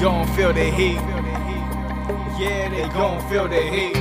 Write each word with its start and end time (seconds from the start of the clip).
gon' 0.00 0.26
feel 0.28 0.52
the 0.52 0.70
heat. 0.70 1.00
Yeah, 2.38 2.68
they 2.70 2.88
gon' 2.94 3.20
feel 3.28 3.48
the 3.48 3.60
heat. 3.60 3.94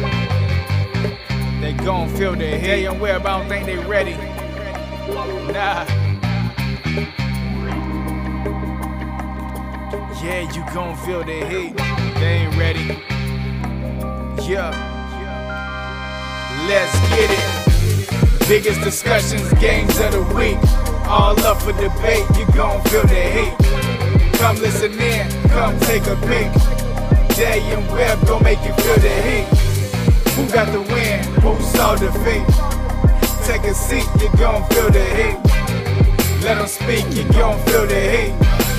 They 1.60 1.74
gon' 1.74 2.08
feel 2.10 2.36
the 2.36 2.46
heat. 2.46 2.62
They 2.62 2.86
and 2.86 3.02
where, 3.02 3.16
I 3.16 3.20
don't 3.20 3.48
think 3.48 3.66
they 3.66 3.78
ready. 3.78 4.14
Nah. 5.52 5.86
Yeah, 10.22 10.52
you 10.54 10.64
gon' 10.72 10.96
feel 10.98 11.24
the 11.24 11.46
heat. 11.48 11.76
They 12.20 12.46
ain't 12.46 12.56
ready. 12.56 12.86
Yeah. 14.48 14.70
Let's 16.68 16.94
get 17.10 17.32
it. 17.32 18.48
Biggest 18.48 18.82
discussions, 18.82 19.52
games 19.54 20.00
of 20.00 20.12
the 20.12 20.22
week. 20.36 20.58
All 21.08 21.40
up 21.40 21.62
for 21.62 21.72
debate, 21.74 22.26
you 22.38 22.46
gon' 22.54 22.84
feel 22.84 23.04
the 23.08 23.16
heat. 23.16 23.67
Come 24.38 24.58
listen 24.58 24.94
in, 25.00 25.30
come 25.50 25.80
take 25.82 26.06
a 26.06 26.16
peek. 26.28 26.52
Jay 27.36 27.60
and 27.74 27.92
Webb 27.92 28.26
gon' 28.28 28.44
make 28.44 28.60
you 28.60 28.74
feel 28.74 28.96
the 28.98 29.10
heat. 29.28 29.48
Who 30.36 30.48
got 30.54 30.72
the 30.72 30.82
win? 30.82 31.24
Who 31.42 31.60
saw 31.62 31.96
defeat? 31.96 32.46
Take 33.46 33.64
a 33.64 33.74
seat, 33.74 34.08
you 34.22 34.30
gon' 34.38 34.64
feel 34.70 34.92
the 34.92 35.04
heat. 35.18 35.38
Let 36.44 36.60
them 36.60 36.68
speak, 36.68 37.06
you 37.16 37.24
gon' 37.34 37.60
feel 37.66 37.88
the 37.88 38.00
heat. 38.00 38.34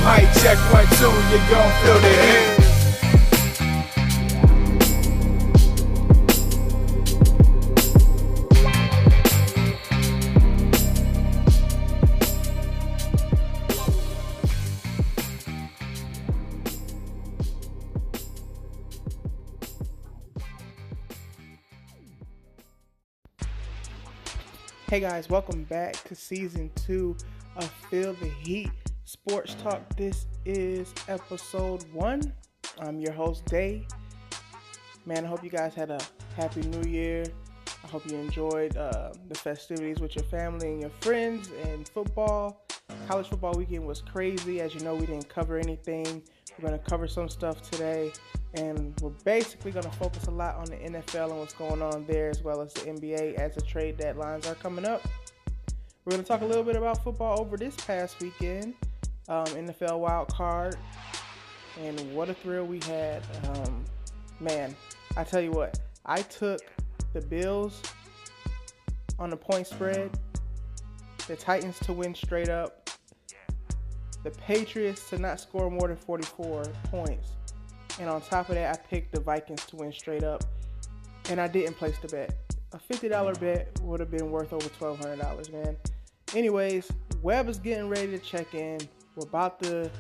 Mic 0.07 0.31
check 0.43 0.59
one, 0.73 0.87
two, 0.97 1.11
you 1.31 1.41
gon' 1.51 1.73
feel 1.83 1.99
the 2.01 2.15
heat. 2.23 2.58
Hey 24.89 25.01
guys, 25.01 25.29
welcome 25.29 25.65
back 25.65 26.03
to 26.05 26.15
season 26.15 26.71
two 26.75 27.15
of 27.57 27.71
Feel 27.91 28.15
the 28.15 28.31
Heat 28.43 28.71
Sports 29.05 29.55
Talk. 29.63 29.83
This 29.99 30.25
is 30.47 30.95
episode 31.09 31.85
one. 31.93 32.33
I'm 32.81 32.99
your 32.99 33.13
host, 33.13 33.45
Day. 33.45 33.87
Man, 35.05 35.27
I 35.27 35.29
hope 35.29 35.45
you 35.45 35.51
guys 35.51 35.75
had 35.75 35.91
a 35.91 35.99
happy 36.37 36.63
new 36.63 36.89
year. 36.89 37.27
I 37.85 37.87
hope 37.89 38.11
you 38.11 38.17
enjoyed 38.17 38.79
uh, 38.79 39.13
the 39.29 39.35
festivities 39.35 40.01
with 40.01 40.17
your 40.17 40.25
family 40.25 40.69
and 40.69 40.81
your 40.81 40.93
friends 41.03 41.51
and 41.65 41.87
football. 41.87 42.65
College 43.09 43.29
football 43.29 43.53
weekend 43.59 43.87
was 43.87 44.01
crazy. 44.01 44.63
As 44.63 44.75
you 44.75 44.81
know, 44.81 44.95
we 44.95 45.05
didn't 45.05 45.29
cover 45.29 45.59
anything. 45.59 46.23
We're 46.59 46.69
going 46.69 46.81
to 46.81 46.91
cover 46.91 47.07
some 47.07 47.29
stuff 47.29 47.63
today 47.71 48.13
and 48.55 48.99
we're 49.01 49.11
basically 49.25 49.71
going 49.71 49.85
to 49.85 49.93
focus 49.93 50.25
a 50.27 50.31
lot 50.31 50.57
on 50.57 50.65
the 50.65 50.77
NFL 50.77 51.31
and 51.31 51.39
what's 51.39 51.55
going 51.55 51.83
on 51.83 52.05
there, 52.07 52.31
as 52.31 52.43
well 52.43 52.61
as 52.61 52.73
the 52.73 52.91
NBA 52.91 53.35
as 53.35 53.55
the 53.55 53.61
trade 53.61 53.99
deadlines 53.99 54.51
are 54.51 54.55
coming 54.57 54.85
up. 54.85 55.07
We're 56.05 56.13
going 56.13 56.23
to 56.23 56.29
talk 56.29 56.41
a 56.41 56.47
little 56.47 56.65
bit 56.65 56.77
about 56.77 57.05
football 57.05 57.41
over 57.41 57.57
this 57.57 57.77
past 57.77 58.21
weekend, 58.21 58.75
um, 59.29 59.45
NFL 59.47 59.99
wild 59.99 60.33
card, 60.33 60.77
and 61.81 62.15
what 62.15 62.31
a 62.31 62.35
thrill 62.35 62.65
we 62.65 62.81
had. 62.81 63.23
Um, 63.45 63.85
man, 64.41 64.75
I 65.17 65.25
tell 65.25 65.43
you 65.43 65.53
what, 65.53 65.79
I 66.07 66.23
took 66.23 66.61
the 67.13 67.21
Bills 67.21 67.83
on 69.19 69.31
the 69.31 69.37
point 69.37 69.67
spread, 69.67 70.19
the 71.27 71.37
Titans 71.37 71.79
to 71.81 71.93
win 71.93 72.15
straight 72.15 72.49
up, 72.49 72.88
the 74.29 74.39
Patriots 74.39 75.09
to 75.11 75.19
not 75.19 75.41
score 75.41 75.71
more 75.71 75.89
than 75.89 75.97
44 75.97 76.65
points 76.91 77.29
and 78.01 78.09
on 78.09 78.21
top 78.21 78.49
of 78.49 78.55
that, 78.55 78.75
I 78.75 78.89
picked 78.89 79.13
the 79.13 79.21
Vikings 79.21 79.65
to 79.67 79.77
win 79.77 79.93
straight 79.93 80.23
up. 80.23 80.45
And 81.31 81.41
I 81.41 81.49
didn't 81.49 81.75
place 81.75 81.99
the 81.99 82.09
bet. 82.09 82.35
A 82.73 82.79
$50 82.79 83.11
mm. 83.11 83.41
bet 83.41 83.81
would 83.83 84.01
have 84.01 84.11
been 84.11 84.31
worth 84.31 84.53
over 84.53 84.69
$1,200, 84.69 85.53
man. 85.53 85.77
Anyways, 86.35 86.91
Webb 87.23 87.49
is 87.49 87.59
getting 87.59 87.89
ready 87.89 88.11
to 88.13 88.19
check 88.19 88.55
in. 88.55 88.79
We're 89.17 89.27
about 89.27 89.61
to 89.63 89.91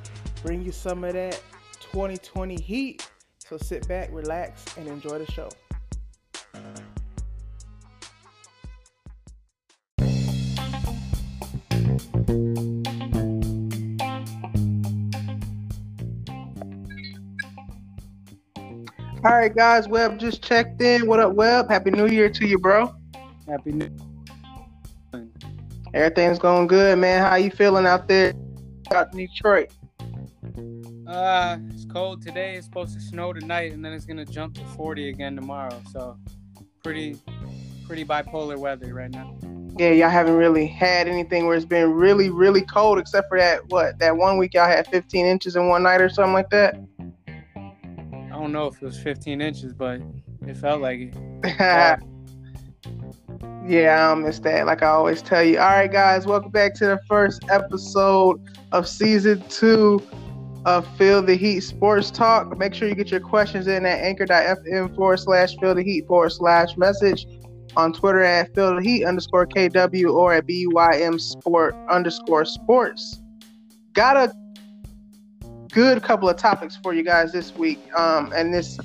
bring 0.43 0.63
you 0.63 0.73
some 0.73 1.03
of 1.05 1.15
that 1.15 1.43
2020 1.81 2.61
heat. 2.61 3.11
So 3.39 3.57
sit 3.57 3.89
back, 3.89 4.11
relax, 4.13 4.65
and 4.77 4.87
enjoy 4.87 5.19
the 5.19 5.31
show. 5.33 5.49
Right, 19.39 19.55
guys. 19.55 19.87
Webb 19.87 20.19
just 20.19 20.43
checked 20.43 20.83
in. 20.83 21.07
What 21.07 21.21
up, 21.21 21.33
Webb? 21.33 21.71
Happy 21.71 21.91
New 21.91 22.09
Year 22.09 22.29
to 22.29 22.47
you, 22.47 22.59
bro. 22.59 22.93
Happy 23.47 23.71
New. 23.71 23.89
Year. 25.13 25.27
Everything's 25.95 26.41
going 26.41 26.67
good, 26.67 26.99
man. 26.99 27.23
How 27.23 27.37
you 27.37 27.51
feeling 27.51 27.87
out 27.87 28.09
there, 28.09 28.35
out 28.91 29.13
in 29.13 29.19
Detroit? 29.19 29.71
Uh, 31.07 31.57
it's 31.71 31.85
cold 31.85 32.21
today. 32.21 32.57
It's 32.57 32.67
supposed 32.67 32.95
to 32.95 33.01
snow 33.01 33.33
tonight, 33.33 33.73
and 33.73 33.85
then 33.85 33.93
it's 33.93 34.05
gonna 34.05 34.25
jump 34.25 34.55
to 34.55 34.65
40 34.77 35.09
again 35.09 35.37
tomorrow. 35.37 35.81
So, 35.93 36.19
pretty, 36.83 37.17
pretty 37.87 38.05
bipolar 38.05 38.59
weather 38.59 38.93
right 38.93 39.11
now. 39.11 39.37
Yeah, 39.79 39.91
y'all 39.91 40.11
haven't 40.11 40.35
really 40.35 40.67
had 40.67 41.07
anything 41.07 41.47
where 41.47 41.57
it's 41.57 41.65
been 41.65 41.93
really, 41.93 42.29
really 42.29 42.63
cold, 42.63 42.99
except 42.99 43.29
for 43.29 43.39
that 43.39 43.61
what 43.69 44.01
that 44.01 44.17
one 44.17 44.37
week 44.37 44.55
y'all 44.55 44.67
had 44.67 44.89
15 44.89 45.25
inches 45.25 45.55
in 45.55 45.69
one 45.69 45.85
night 45.85 46.01
or 46.01 46.09
something 46.09 46.33
like 46.33 46.51
that. 46.51 46.77
I 48.39 48.41
don't 48.41 48.53
know 48.53 48.69
if 48.69 48.81
it 48.81 48.83
was 48.83 48.97
15 49.01 49.41
inches, 49.41 49.73
but 49.73 50.01
it 50.47 50.57
felt 50.57 50.81
like 50.81 51.01
it. 51.01 51.13
yeah, 53.67 54.13
I 54.13 54.15
miss 54.15 54.39
that. 54.39 54.65
Like 54.65 54.81
I 54.81 54.91
always 54.91 55.23
tell 55.23 55.43
you. 55.43 55.59
All 55.59 55.67
right, 55.67 55.91
guys, 55.91 56.25
welcome 56.25 56.53
back 56.53 56.75
to 56.75 56.87
the 56.87 57.01
first 57.09 57.43
episode 57.51 58.41
of 58.71 58.87
season 58.87 59.43
two 59.49 60.01
of 60.65 60.87
Feel 60.97 61.21
the 61.21 61.35
Heat 61.35 61.63
Sports 61.63 62.13
Talk. 62.13 62.57
Make 62.57 62.75
sure 62.75 62.87
you 62.87 62.95
get 62.95 63.11
your 63.11 63.19
questions 63.19 63.67
in 63.67 63.85
at 63.85 64.05
anchor.fm 64.05 64.95
forward 64.95 65.19
slash 65.19 65.57
Feel 65.57 65.75
the 65.75 65.83
Heat 65.83 66.07
forward 66.07 66.31
slash 66.31 66.77
message 66.77 67.27
on 67.77 67.93
Twitter 67.93 68.23
at 68.23 68.55
Feel 68.55 68.77
the 68.77 68.83
Heat 68.83 69.05
underscore 69.05 69.49
KW 69.49 70.15
or 70.15 70.35
at 70.35 70.47
BYM 70.47 71.21
Sport 71.21 71.75
underscore 71.91 72.45
sports. 72.45 73.21
Got 73.95 74.17
a 74.17 74.33
good 75.71 76.03
couple 76.03 76.29
of 76.29 76.37
topics 76.37 76.77
for 76.83 76.95
you 76.95 77.03
guys 77.03 77.33
this 77.33 77.55
week. 77.55 77.79
Um, 77.95 78.33
and 78.35 78.53
this 78.53 78.79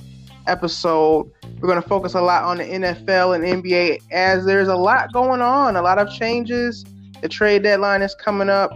episode, 0.48 1.32
we're 1.60 1.68
going 1.68 1.82
to 1.82 1.88
focus 1.88 2.14
a 2.14 2.22
lot 2.22 2.44
on 2.44 2.58
the 2.58 2.64
NFL 2.64 3.36
and 3.36 3.64
NBA 3.64 4.02
as 4.12 4.46
there's 4.46 4.68
a 4.68 4.76
lot 4.76 5.14
going 5.14 5.42
on, 5.42 5.76
a 5.76 5.82
lot 5.82 5.98
of 5.98 6.12
changes. 6.12 6.84
The 7.22 7.30
trade 7.30 7.64
deadline 7.64 8.02
is 8.02 8.16
coming 8.16 8.50
up. 8.50 8.72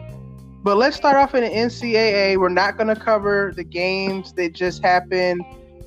But 0.63 0.77
let's 0.77 0.97
start 0.97 1.15
off 1.15 1.35
in 1.35 1.43
the 1.43 1.49
NCAA. 1.49 2.37
We're 2.37 2.49
not 2.49 2.77
going 2.77 2.87
to 2.87 2.95
cover 2.95 3.53
the 3.55 3.63
games 3.63 4.33
that 4.33 4.53
just 4.53 4.81
happened 4.83 5.41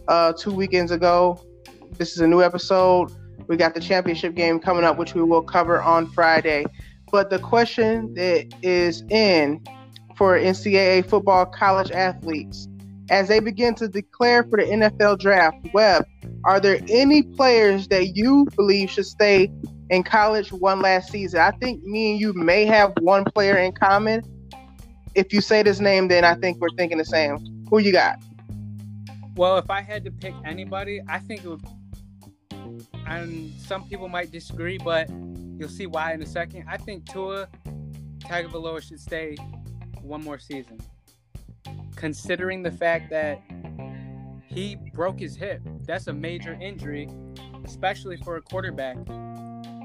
uh, 0.08 0.32
two 0.32 0.52
weekends 0.52 0.90
ago. 0.90 1.38
This 1.98 2.12
is 2.12 2.20
a 2.20 2.26
new 2.26 2.42
episode. 2.42 3.12
We 3.46 3.56
got 3.56 3.74
the 3.74 3.80
championship 3.80 4.34
game 4.34 4.60
coming 4.60 4.84
up, 4.84 4.96
which 4.96 5.14
we 5.14 5.22
will 5.22 5.42
cover 5.42 5.82
on 5.82 6.06
Friday. 6.06 6.64
But 7.10 7.30
the 7.30 7.38
question 7.38 8.14
that 8.14 8.54
is 8.62 9.02
in 9.10 9.62
for 10.20 10.38
NCAA 10.38 11.08
football 11.08 11.46
college 11.46 11.90
athletes 11.92 12.68
as 13.08 13.28
they 13.28 13.40
begin 13.40 13.74
to 13.76 13.88
declare 13.88 14.42
for 14.42 14.58
the 14.58 14.64
NFL 14.64 15.18
draft. 15.18 15.56
Webb, 15.72 16.04
are 16.44 16.60
there 16.60 16.78
any 16.90 17.22
players 17.22 17.88
that 17.88 18.14
you 18.14 18.46
believe 18.54 18.90
should 18.90 19.06
stay 19.06 19.50
in 19.88 20.02
college 20.02 20.52
one 20.52 20.82
last 20.82 21.10
season? 21.10 21.40
I 21.40 21.52
think 21.52 21.82
me 21.84 22.10
and 22.10 22.20
you 22.20 22.34
may 22.34 22.66
have 22.66 22.92
one 23.00 23.24
player 23.24 23.56
in 23.56 23.72
common. 23.72 24.22
If 25.14 25.32
you 25.32 25.40
say 25.40 25.62
this 25.62 25.80
name, 25.80 26.08
then 26.08 26.22
I 26.22 26.34
think 26.34 26.60
we're 26.60 26.76
thinking 26.76 26.98
the 26.98 27.04
same. 27.06 27.38
Who 27.70 27.78
you 27.78 27.90
got? 27.90 28.18
Well, 29.36 29.56
if 29.56 29.70
I 29.70 29.80
had 29.80 30.04
to 30.04 30.10
pick 30.10 30.34
anybody, 30.44 31.00
I 31.08 31.18
think 31.20 31.44
it 31.44 31.48
would. 31.48 31.64
And 33.06 33.54
some 33.58 33.88
people 33.88 34.10
might 34.10 34.30
disagree, 34.30 34.76
but 34.76 35.08
you'll 35.08 35.70
see 35.70 35.86
why 35.86 36.12
in 36.12 36.20
a 36.20 36.26
second. 36.26 36.66
I 36.68 36.76
think 36.76 37.10
Tua 37.10 37.48
Tagovailoa 38.18 38.86
should 38.86 39.00
stay 39.00 39.38
one 40.02 40.22
more 40.22 40.38
season. 40.38 40.80
Considering 41.96 42.62
the 42.62 42.70
fact 42.70 43.10
that 43.10 43.42
he 44.46 44.76
broke 44.94 45.20
his 45.20 45.36
hip, 45.36 45.60
that's 45.86 46.06
a 46.06 46.12
major 46.12 46.54
injury, 46.60 47.08
especially 47.64 48.16
for 48.18 48.36
a 48.36 48.42
quarterback. 48.42 48.96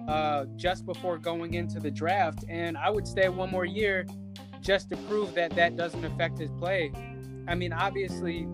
Uh, 0.08 0.46
just 0.56 0.86
before 0.86 1.18
going 1.18 1.56
into 1.56 1.80
the 1.80 1.90
draft, 1.90 2.46
and 2.48 2.78
I 2.78 2.92
would 2.92 3.08
stay 3.08 3.28
one 3.28 3.50
more 3.50 3.66
year 3.66 4.06
just 4.62 4.90
to 4.90 4.98
prove 4.98 5.34
that 5.34 5.56
that 5.56 5.76
doesn't 5.76 6.06
affect 6.06 6.38
his 6.38 6.52
play. 6.60 6.92
I 7.48 7.56
mean, 7.56 7.74
obviously, 7.74 8.48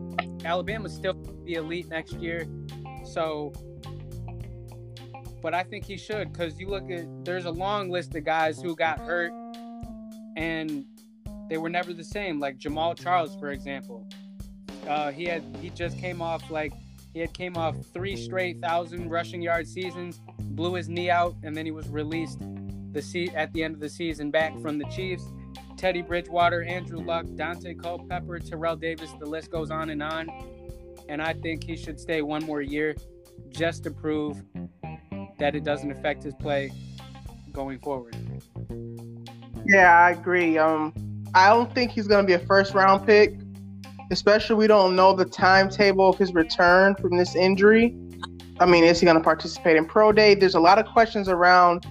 Alabama's 0.45 0.93
still 0.93 1.13
the 1.43 1.55
elite 1.55 1.89
next 1.89 2.13
year, 2.13 2.47
so. 3.03 3.51
But 5.41 5.53
I 5.53 5.63
think 5.63 5.85
he 5.85 5.97
should 5.97 6.31
because 6.31 6.59
you 6.59 6.69
look 6.69 6.89
at 6.89 7.05
there's 7.25 7.45
a 7.45 7.51
long 7.51 7.89
list 7.89 8.15
of 8.15 8.23
guys 8.23 8.61
who 8.61 8.75
got 8.75 8.99
hurt 8.99 9.33
and 10.37 10.85
they 11.51 11.57
were 11.57 11.69
never 11.69 11.91
the 11.91 12.03
same. 12.03 12.39
Like 12.39 12.57
Jamaal 12.57 12.97
Charles, 12.97 13.35
for 13.35 13.49
example. 13.49 14.07
Uh, 14.87 15.11
he 15.11 15.25
had 15.25 15.43
he 15.61 15.69
just 15.69 15.99
came 15.99 16.21
off 16.21 16.49
like 16.49 16.71
he 17.13 17.19
had 17.19 17.33
came 17.33 17.57
off 17.57 17.75
three 17.93 18.15
straight 18.15 18.61
thousand 18.61 19.09
rushing 19.09 19.41
yard 19.41 19.67
seasons, 19.67 20.21
blew 20.39 20.75
his 20.75 20.87
knee 20.87 21.09
out, 21.09 21.35
and 21.43 21.53
then 21.53 21.65
he 21.65 21.73
was 21.73 21.89
released 21.89 22.39
the 22.93 23.01
se- 23.01 23.33
at 23.35 23.51
the 23.51 23.65
end 23.65 23.73
of 23.73 23.81
the 23.81 23.89
season 23.89 24.31
back 24.31 24.57
from 24.61 24.77
the 24.77 24.85
Chiefs. 24.85 25.25
Teddy 25.75 26.01
Bridgewater, 26.01 26.63
Andrew 26.63 27.03
Luck, 27.03 27.25
Dante 27.35 27.73
Culpepper, 27.73 28.39
Terrell 28.39 28.77
Davis, 28.77 29.11
the 29.19 29.25
list 29.25 29.51
goes 29.51 29.71
on 29.71 29.89
and 29.89 30.01
on. 30.01 30.29
And 31.09 31.21
I 31.21 31.33
think 31.33 31.65
he 31.65 31.75
should 31.75 31.99
stay 31.99 32.21
one 32.21 32.45
more 32.45 32.61
year 32.61 32.95
just 33.49 33.83
to 33.83 33.91
prove 33.91 34.41
that 35.37 35.53
it 35.53 35.65
doesn't 35.65 35.91
affect 35.91 36.23
his 36.23 36.33
play 36.35 36.71
going 37.51 37.79
forward. 37.79 38.15
Yeah, 39.65 39.91
I 39.91 40.11
agree. 40.11 40.57
Um, 40.57 41.10
I 41.33 41.49
don't 41.49 41.73
think 41.73 41.91
he's 41.91 42.07
going 42.07 42.25
to 42.25 42.27
be 42.27 42.33
a 42.33 42.45
first 42.45 42.73
round 42.73 43.05
pick, 43.05 43.35
especially 44.11 44.55
we 44.55 44.67
don't 44.67 44.95
know 44.95 45.13
the 45.13 45.25
timetable 45.25 46.09
of 46.09 46.17
his 46.17 46.33
return 46.33 46.95
from 46.95 47.17
this 47.17 47.35
injury. 47.35 47.95
I 48.59 48.65
mean, 48.65 48.83
is 48.83 48.99
he 48.99 49.05
going 49.05 49.17
to 49.17 49.23
participate 49.23 49.77
in 49.77 49.85
pro 49.85 50.11
day? 50.11 50.35
There's 50.35 50.55
a 50.55 50.59
lot 50.59 50.77
of 50.77 50.85
questions 50.85 51.29
around 51.29 51.85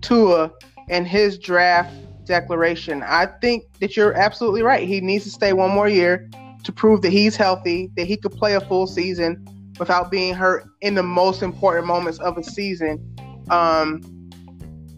Tua 0.00 0.52
and 0.88 1.06
his 1.06 1.38
draft 1.38 1.94
declaration. 2.24 3.02
I 3.02 3.26
think 3.26 3.64
that 3.80 3.96
you're 3.96 4.14
absolutely 4.14 4.62
right. 4.62 4.86
He 4.86 5.00
needs 5.00 5.24
to 5.24 5.30
stay 5.30 5.52
one 5.52 5.70
more 5.70 5.88
year 5.88 6.30
to 6.62 6.72
prove 6.72 7.02
that 7.02 7.10
he's 7.10 7.36
healthy, 7.36 7.90
that 7.96 8.06
he 8.06 8.16
could 8.16 8.32
play 8.32 8.54
a 8.54 8.60
full 8.60 8.86
season 8.86 9.46
without 9.78 10.10
being 10.10 10.34
hurt 10.34 10.64
in 10.80 10.94
the 10.94 11.02
most 11.02 11.42
important 11.42 11.86
moments 11.86 12.18
of 12.20 12.38
a 12.38 12.44
season. 12.44 13.16
Um, 13.50 14.00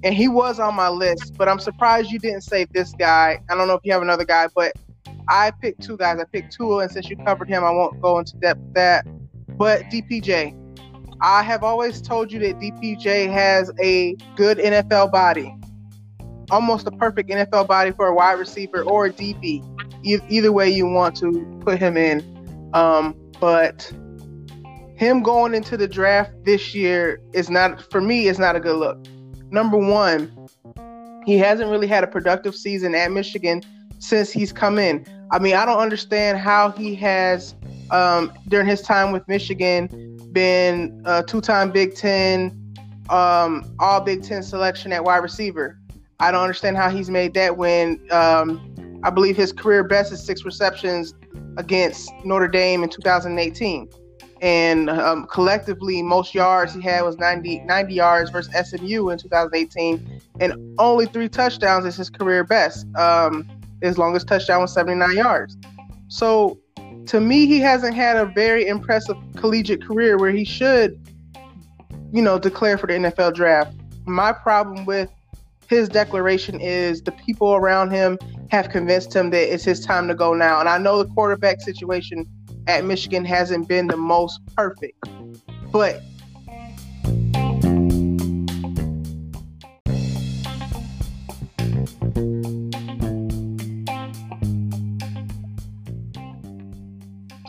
and 0.06 0.14
he 0.14 0.29
was 0.29 0.61
on 0.61 0.76
my 0.76 0.88
list, 0.88 1.35
but 1.37 1.49
I'm 1.49 1.58
surprised 1.58 2.12
you 2.12 2.20
didn't 2.20 2.43
say 2.43 2.64
this 2.73 2.93
guy. 2.93 3.41
I 3.50 3.56
don't 3.56 3.67
know 3.67 3.75
if 3.75 3.81
you 3.82 3.93
have 3.93 4.03
another 4.03 4.25
guy, 4.25 4.47
but 4.55 4.73
I 5.29 5.50
picked 5.61 5.82
two 5.82 5.97
guys. 5.97 6.20
I 6.20 6.25
picked 6.32 6.53
Tua, 6.53 6.85
and 6.85 6.93
since 6.93 7.11
you 7.11 7.17
covered 7.17 7.49
him, 7.49 7.64
I 7.64 7.73
won't 7.73 8.00
go 8.00 8.20
into 8.20 8.37
depth 8.37 8.61
with 8.61 8.75
that. 8.75 9.05
But 9.58 9.82
DPJ, 9.91 10.55
I 11.20 11.43
have 11.43 11.64
always 11.64 12.00
told 12.00 12.31
you 12.31 12.38
that 12.38 12.56
DPJ 12.61 13.32
has 13.32 13.73
a 13.82 14.14
good 14.37 14.58
NFL 14.58 15.11
body, 15.11 15.53
almost 16.53 16.87
a 16.87 16.93
perfect 16.93 17.29
NFL 17.29 17.67
body 17.67 17.91
for 17.91 18.06
a 18.06 18.14
wide 18.14 18.35
receiver 18.35 18.85
or 18.85 19.06
a 19.06 19.12
DB. 19.12 19.64
E- 20.05 20.20
either 20.29 20.53
way 20.53 20.70
you 20.70 20.87
want 20.87 21.17
to 21.17 21.61
put 21.64 21.81
him 21.81 21.97
in. 21.97 22.70
Um, 22.75 23.17
but 23.41 23.93
him 24.94 25.25
going 25.25 25.53
into 25.53 25.76
the 25.76 25.88
draft 25.88 26.31
this 26.44 26.76
year 26.76 27.20
is 27.32 27.50
not, 27.50 27.91
for 27.91 28.00
me, 28.00 28.29
It's 28.29 28.38
not 28.38 28.55
a 28.55 28.61
good 28.61 28.76
look. 28.76 29.05
Number 29.50 29.76
one, 29.76 30.48
he 31.25 31.38
hasn't 31.38 31.70
really 31.70 31.87
had 31.87 32.04
a 32.04 32.06
productive 32.06 32.54
season 32.54 32.94
at 32.94 33.10
Michigan 33.10 33.62
since 33.98 34.31
he's 34.31 34.52
come 34.52 34.78
in. 34.78 35.04
I 35.31 35.38
mean, 35.38 35.54
I 35.54 35.64
don't 35.64 35.78
understand 35.78 36.38
how 36.38 36.70
he 36.70 36.94
has, 36.96 37.54
um, 37.90 38.32
during 38.48 38.66
his 38.66 38.81
time 38.81 39.12
with 39.12 39.26
Michigan, 39.28 40.19
been 40.32 41.02
a 41.04 41.22
two-time 41.22 41.70
Big 41.70 41.94
Ten, 41.94 42.75
um, 43.08 43.64
All 43.78 44.00
Big 44.00 44.22
Ten 44.22 44.43
selection 44.43 44.93
at 44.93 45.02
wide 45.04 45.19
receiver. 45.19 45.78
I 46.20 46.31
don't 46.31 46.43
understand 46.43 46.76
how 46.76 46.90
he's 46.90 47.10
made 47.10 47.34
that 47.34 47.56
when 47.56 48.00
um, 48.10 49.00
I 49.02 49.10
believe 49.10 49.37
his 49.37 49.52
career 49.52 49.84
best 49.84 50.12
is 50.12 50.25
six 50.25 50.44
receptions 50.44 51.14
against 51.56 52.10
Notre 52.25 52.48
Dame 52.48 52.82
in 52.82 52.88
2018. 52.88 53.88
And 54.42 54.90
um, 54.90 55.26
collectively, 55.26 56.02
most 56.02 56.34
yards 56.34 56.74
he 56.74 56.82
had 56.82 57.02
was 57.02 57.16
90, 57.16 57.60
90 57.60 57.94
yards 57.94 58.30
versus 58.30 58.52
SMU 58.68 59.08
in 59.08 59.18
2018. 59.18 60.20
And 60.40 60.78
only 60.78 61.06
three 61.06 61.28
touchdowns 61.28 61.86
is 61.86 61.96
his 61.96 62.10
career 62.10 62.44
best. 62.44 62.86
Um, 62.96 63.48
his 63.82 63.98
longest 63.98 64.28
touchdown 64.28 64.60
was 64.60 64.72
79 64.72 65.16
yards. 65.16 65.56
So 66.08 66.58
to 67.06 67.20
me, 67.20 67.46
he 67.46 67.60
hasn't 67.60 67.94
had 67.94 68.16
a 68.16 68.26
very 68.26 68.66
impressive 68.66 69.16
collegiate 69.36 69.84
career 69.84 70.18
where 70.18 70.30
he 70.30 70.44
should, 70.44 71.00
you 72.12 72.22
know, 72.22 72.38
declare 72.38 72.76
for 72.76 72.86
the 72.86 72.94
NFL 72.94 73.34
draft. 73.34 73.74
My 74.06 74.32
problem 74.32 74.84
with 74.84 75.10
his 75.68 75.88
declaration 75.88 76.60
is 76.60 77.02
the 77.02 77.12
people 77.12 77.54
around 77.54 77.90
him 77.90 78.18
have 78.50 78.68
convinced 78.68 79.14
him 79.14 79.30
that 79.30 79.52
it's 79.52 79.64
his 79.64 79.84
time 79.84 80.06
to 80.08 80.14
go 80.14 80.34
now. 80.34 80.60
And 80.60 80.68
I 80.68 80.78
know 80.78 81.02
the 81.02 81.12
quarterback 81.12 81.60
situation 81.60 82.26
at 82.66 82.84
Michigan 82.84 83.24
hasn't 83.24 83.68
been 83.68 83.86
the 83.86 83.96
most 83.96 84.40
perfect, 84.56 85.02
but 85.70 86.02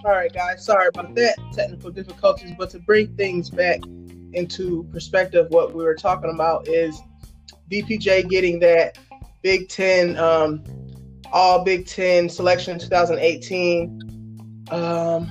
All 0.05 0.13
right, 0.13 0.31
guys. 0.31 0.63
Sorry 0.63 0.87
about 0.87 1.13
that 1.15 1.35
technical 1.51 1.91
difficulties, 1.91 2.53
but 2.57 2.69
to 2.69 2.79
bring 2.79 3.13
things 3.17 3.49
back 3.49 3.81
into 4.31 4.87
perspective, 4.93 5.47
what 5.49 5.73
we 5.73 5.83
were 5.83 5.95
talking 5.95 6.29
about 6.33 6.65
is 6.69 7.01
DPJ 7.69 8.29
getting 8.29 8.57
that 8.59 8.97
Big 9.41 9.67
Ten, 9.67 10.17
um, 10.17 10.63
All 11.33 11.65
Big 11.65 11.87
Ten 11.87 12.29
selection 12.29 12.75
in 12.75 12.79
2018 12.79 14.06
um, 14.71 15.29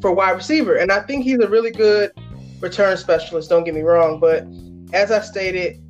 for 0.00 0.12
wide 0.12 0.32
receiver, 0.32 0.76
and 0.76 0.92
I 0.92 1.00
think 1.00 1.24
he's 1.24 1.40
a 1.40 1.48
really 1.48 1.70
good 1.70 2.12
return 2.60 2.96
specialist. 2.96 3.50
Don't 3.50 3.64
get 3.64 3.74
me 3.74 3.82
wrong, 3.82 4.20
but 4.20 4.46
as 4.92 5.10
I 5.10 5.20
stated, 5.20 5.82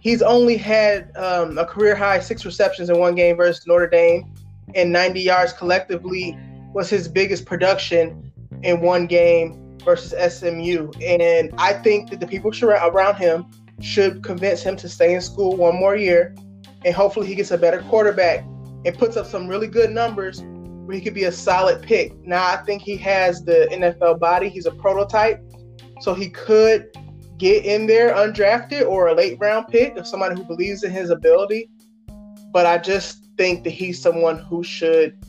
he's 0.00 0.22
only 0.22 0.56
had 0.56 1.16
um, 1.16 1.58
a 1.58 1.64
career 1.64 1.94
high 1.94 2.20
six 2.20 2.44
receptions 2.44 2.90
in 2.90 2.98
one 2.98 3.14
game 3.14 3.36
versus 3.36 3.66
Notre 3.66 3.88
Dame 3.88 4.32
and 4.74 4.92
90 4.92 5.20
yards 5.20 5.52
collectively 5.52 6.38
was 6.72 6.90
his 6.90 7.08
biggest 7.08 7.46
production 7.46 8.30
in 8.62 8.80
one 8.80 9.06
game 9.06 9.78
versus 9.84 10.12
SMU. 10.34 10.90
And 11.02 11.52
I 11.58 11.72
think 11.72 12.10
that 12.10 12.20
the 12.20 12.26
people 12.26 12.52
around 12.62 13.16
him 13.16 13.46
should 13.80 14.22
convince 14.22 14.62
him 14.62 14.76
to 14.76 14.88
stay 14.88 15.14
in 15.14 15.20
school 15.20 15.56
one 15.56 15.76
more 15.76 15.96
year 15.96 16.34
and 16.84 16.94
hopefully 16.94 17.26
he 17.26 17.34
gets 17.34 17.50
a 17.50 17.58
better 17.58 17.80
quarterback 17.82 18.44
and 18.84 18.96
puts 18.96 19.16
up 19.16 19.26
some 19.26 19.48
really 19.48 19.66
good 19.66 19.90
numbers 19.90 20.42
where 20.88 20.96
he 20.96 21.02
could 21.02 21.14
be 21.14 21.24
a 21.24 21.32
solid 21.32 21.82
pick. 21.82 22.14
Now, 22.24 22.46
I 22.46 22.56
think 22.64 22.82
he 22.82 22.96
has 22.96 23.44
the 23.44 23.68
NFL 23.70 24.20
body, 24.20 24.48
he's 24.48 24.66
a 24.66 24.70
prototype, 24.70 25.38
so 26.00 26.14
he 26.14 26.30
could 26.30 26.86
get 27.36 27.64
in 27.64 27.86
there 27.86 28.14
undrafted 28.14 28.88
or 28.88 29.08
a 29.08 29.14
late 29.14 29.38
round 29.38 29.68
pick 29.68 29.96
of 29.96 30.06
somebody 30.06 30.34
who 30.34 30.44
believes 30.44 30.82
in 30.84 30.90
his 30.90 31.10
ability. 31.10 31.68
But 32.52 32.66
I 32.66 32.78
just 32.78 33.24
think 33.36 33.64
that 33.64 33.70
he's 33.70 34.00
someone 34.00 34.38
who 34.38 34.64
should 34.64 35.22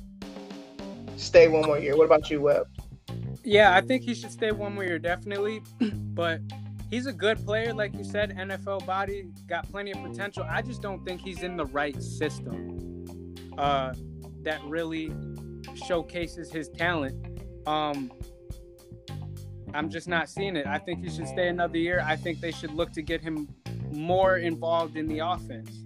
stay 1.17 1.47
one 1.47 1.63
more 1.63 1.77
year. 1.77 1.97
What 1.97 2.05
about 2.05 2.29
you, 2.29 2.41
Webb? 2.41 2.67
Yeah, 3.43 3.75
I 3.75 3.81
think 3.81 4.03
he 4.03 4.13
should 4.13 4.31
stay 4.31 4.51
one 4.51 4.75
more 4.75 4.85
year, 4.85 4.99
definitely. 4.99 5.61
but 5.79 6.39
he's 6.89 7.05
a 7.05 7.13
good 7.13 7.43
player, 7.45 7.73
like 7.73 7.93
you 7.95 8.03
said, 8.03 8.35
NFL 8.37 8.85
body, 8.85 9.27
got 9.47 9.69
plenty 9.69 9.91
of 9.91 10.01
potential. 10.01 10.45
I 10.49 10.61
just 10.61 10.81
don't 10.81 11.03
think 11.05 11.19
he's 11.19 11.43
in 11.43 11.57
the 11.57 11.65
right 11.65 12.01
system 12.01 12.98
uh, 13.59 13.93
that 14.43 14.63
really 14.63 15.11
showcases 15.85 16.51
his 16.51 16.69
talent. 16.69 17.13
Um, 17.67 18.11
I'm 19.73 19.89
just 19.89 20.07
not 20.07 20.29
seeing 20.29 20.55
it. 20.55 20.65
I 20.65 20.79
think 20.79 21.03
he 21.03 21.09
should 21.09 21.27
stay 21.27 21.49
another 21.49 21.77
year. 21.77 22.01
I 22.05 22.15
think 22.15 22.39
they 22.39 22.51
should 22.51 22.73
look 22.73 22.91
to 22.93 23.01
get 23.01 23.21
him 23.21 23.47
more 23.91 24.37
involved 24.37 24.97
in 24.97 25.07
the 25.07 25.19
offense. 25.19 25.83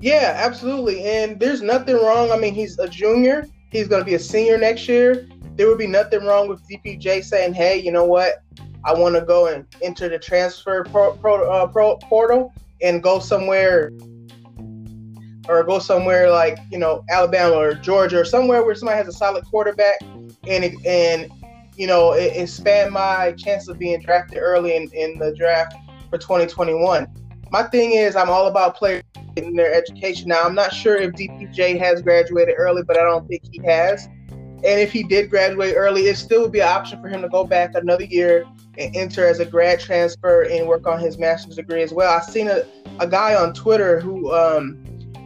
Yeah, 0.00 0.34
absolutely. 0.36 1.04
And 1.04 1.38
there's 1.38 1.62
nothing 1.62 1.96
wrong. 1.96 2.32
I 2.32 2.38
mean, 2.38 2.54
he's 2.54 2.78
a 2.78 2.88
junior. 2.88 3.46
He's 3.70 3.86
going 3.86 4.00
to 4.00 4.06
be 4.06 4.14
a 4.14 4.18
senior 4.18 4.56
next 4.56 4.88
year. 4.88 5.28
There 5.56 5.68
would 5.68 5.78
be 5.78 5.86
nothing 5.86 6.24
wrong 6.24 6.48
with 6.48 6.62
DPJ 6.68 7.22
saying, 7.22 7.52
"Hey, 7.52 7.78
you 7.78 7.92
know 7.92 8.06
what? 8.06 8.42
I 8.84 8.94
want 8.94 9.14
to 9.16 9.20
go 9.20 9.48
and 9.48 9.66
enter 9.82 10.08
the 10.08 10.18
transfer 10.18 10.84
pro, 10.84 11.12
pro, 11.12 11.50
uh, 11.50 11.66
pro, 11.66 11.96
portal 11.98 12.54
and 12.82 13.02
go 13.02 13.18
somewhere, 13.18 13.90
or 15.48 15.62
go 15.64 15.78
somewhere 15.78 16.30
like 16.30 16.58
you 16.70 16.78
know 16.78 17.04
Alabama 17.10 17.56
or 17.56 17.74
Georgia 17.74 18.20
or 18.20 18.24
somewhere 18.24 18.64
where 18.64 18.74
somebody 18.74 18.98
has 18.98 19.08
a 19.08 19.12
solid 19.12 19.44
quarterback, 19.46 20.00
and 20.02 20.64
it, 20.64 20.74
and 20.86 21.30
you 21.76 21.86
know 21.86 22.12
it, 22.12 22.36
expand 22.36 22.92
my 22.92 23.32
chance 23.32 23.68
of 23.68 23.78
being 23.78 24.00
drafted 24.00 24.38
early 24.38 24.76
in, 24.76 24.90
in 24.92 25.18
the 25.18 25.34
draft 25.34 25.74
for 26.10 26.18
2021." 26.18 27.06
My 27.50 27.64
thing 27.64 27.92
is, 27.92 28.14
I'm 28.14 28.30
all 28.30 28.46
about 28.46 28.76
players 28.76 29.02
in 29.36 29.54
their 29.54 29.72
education. 29.72 30.28
Now, 30.28 30.44
I'm 30.44 30.54
not 30.54 30.72
sure 30.72 30.96
if 30.96 31.12
DPJ 31.12 31.78
has 31.78 32.02
graduated 32.02 32.54
early, 32.56 32.82
but 32.82 32.96
I 32.96 33.02
don't 33.02 33.26
think 33.26 33.42
he 33.50 33.60
has. 33.64 34.08
And 34.62 34.78
if 34.78 34.92
he 34.92 35.02
did 35.02 35.30
graduate 35.30 35.74
early, 35.76 36.02
it 36.02 36.16
still 36.16 36.42
would 36.42 36.52
be 36.52 36.60
an 36.60 36.68
option 36.68 37.00
for 37.00 37.08
him 37.08 37.22
to 37.22 37.28
go 37.28 37.44
back 37.44 37.74
another 37.74 38.04
year 38.04 38.44
and 38.76 38.94
enter 38.94 39.26
as 39.26 39.40
a 39.40 39.46
grad 39.46 39.80
transfer 39.80 40.42
and 40.42 40.68
work 40.68 40.86
on 40.86 41.00
his 41.00 41.18
master's 41.18 41.56
degree 41.56 41.82
as 41.82 41.92
well. 41.92 42.14
I 42.14 42.20
seen 42.20 42.48
a, 42.48 42.62
a 42.98 43.06
guy 43.06 43.34
on 43.34 43.54
Twitter 43.54 44.00
who 44.00 44.32
um, 44.32 44.78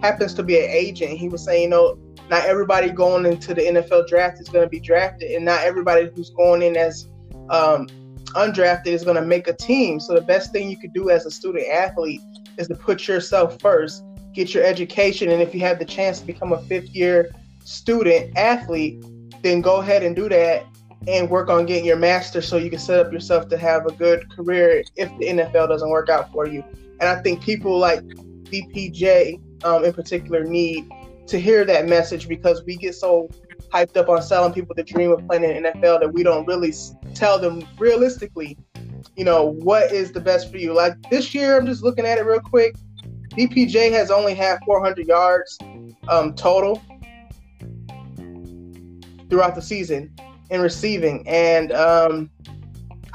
happens 0.04 0.34
to 0.34 0.42
be 0.42 0.58
an 0.58 0.70
agent. 0.70 1.12
He 1.12 1.28
was 1.28 1.44
saying, 1.44 1.62
you 1.62 1.68
know, 1.68 1.98
not 2.28 2.44
everybody 2.44 2.90
going 2.90 3.26
into 3.26 3.54
the 3.54 3.62
NFL 3.62 4.06
draft 4.06 4.40
is 4.40 4.48
going 4.48 4.64
to 4.64 4.68
be 4.68 4.80
drafted, 4.80 5.30
and 5.30 5.44
not 5.44 5.62
everybody 5.62 6.10
who's 6.14 6.30
going 6.30 6.62
in 6.62 6.76
as 6.76 7.08
um, 7.50 7.86
undrafted 8.34 8.88
is 8.88 9.04
going 9.04 9.16
to 9.16 9.24
make 9.24 9.48
a 9.48 9.54
team. 9.54 10.00
So 10.00 10.14
the 10.14 10.20
best 10.20 10.52
thing 10.52 10.70
you 10.70 10.78
could 10.78 10.92
do 10.92 11.10
as 11.10 11.26
a 11.26 11.30
student 11.30 11.66
athlete 11.68 12.20
is 12.58 12.68
to 12.68 12.74
put 12.74 13.08
yourself 13.08 13.60
first 13.60 14.04
get 14.34 14.52
your 14.52 14.64
education, 14.64 15.30
and 15.30 15.40
if 15.40 15.54
you 15.54 15.60
have 15.60 15.78
the 15.78 15.84
chance 15.84 16.20
to 16.20 16.26
become 16.26 16.52
a 16.52 16.60
fifth 16.62 16.90
year 16.90 17.30
student 17.64 18.36
athlete, 18.36 19.02
then 19.42 19.60
go 19.60 19.76
ahead 19.76 20.02
and 20.02 20.14
do 20.14 20.28
that 20.28 20.66
and 21.06 21.30
work 21.30 21.48
on 21.48 21.66
getting 21.66 21.84
your 21.84 21.96
master 21.96 22.42
so 22.42 22.56
you 22.56 22.68
can 22.68 22.78
set 22.78 22.98
up 22.98 23.12
yourself 23.12 23.48
to 23.48 23.56
have 23.56 23.86
a 23.86 23.92
good 23.92 24.28
career 24.34 24.82
if 24.96 25.08
the 25.18 25.26
NFL 25.26 25.68
doesn't 25.68 25.88
work 25.88 26.08
out 26.08 26.32
for 26.32 26.46
you. 26.46 26.64
And 27.00 27.08
I 27.08 27.22
think 27.22 27.42
people 27.42 27.78
like 27.78 28.00
DPJ 28.02 29.40
um, 29.64 29.84
in 29.84 29.92
particular 29.92 30.44
need 30.44 30.88
to 31.26 31.40
hear 31.40 31.64
that 31.64 31.86
message 31.86 32.28
because 32.28 32.62
we 32.64 32.76
get 32.76 32.94
so 32.94 33.28
hyped 33.72 33.96
up 33.96 34.08
on 34.08 34.22
selling 34.22 34.52
people 34.52 34.74
the 34.74 34.84
dream 34.84 35.10
of 35.10 35.26
playing 35.26 35.44
in 35.44 35.62
the 35.62 35.70
NFL 35.70 36.00
that 36.00 36.12
we 36.12 36.22
don't 36.22 36.46
really 36.46 36.72
tell 37.14 37.38
them 37.38 37.66
realistically, 37.78 38.56
you 39.16 39.24
know, 39.24 39.54
what 39.60 39.90
is 39.90 40.12
the 40.12 40.20
best 40.20 40.50
for 40.50 40.58
you. 40.58 40.74
Like 40.74 40.94
this 41.10 41.34
year, 41.34 41.58
I'm 41.58 41.66
just 41.66 41.82
looking 41.82 42.06
at 42.06 42.18
it 42.18 42.24
real 42.24 42.40
quick. 42.40 42.76
DPJ 43.30 43.90
has 43.92 44.10
only 44.10 44.34
had 44.34 44.60
400 44.64 45.06
yards 45.08 45.58
um, 46.08 46.34
total 46.34 46.80
throughout 49.28 49.54
the 49.54 49.62
season 49.62 50.14
in 50.50 50.60
receiving. 50.60 51.26
And 51.26 51.72
um, 51.72 52.30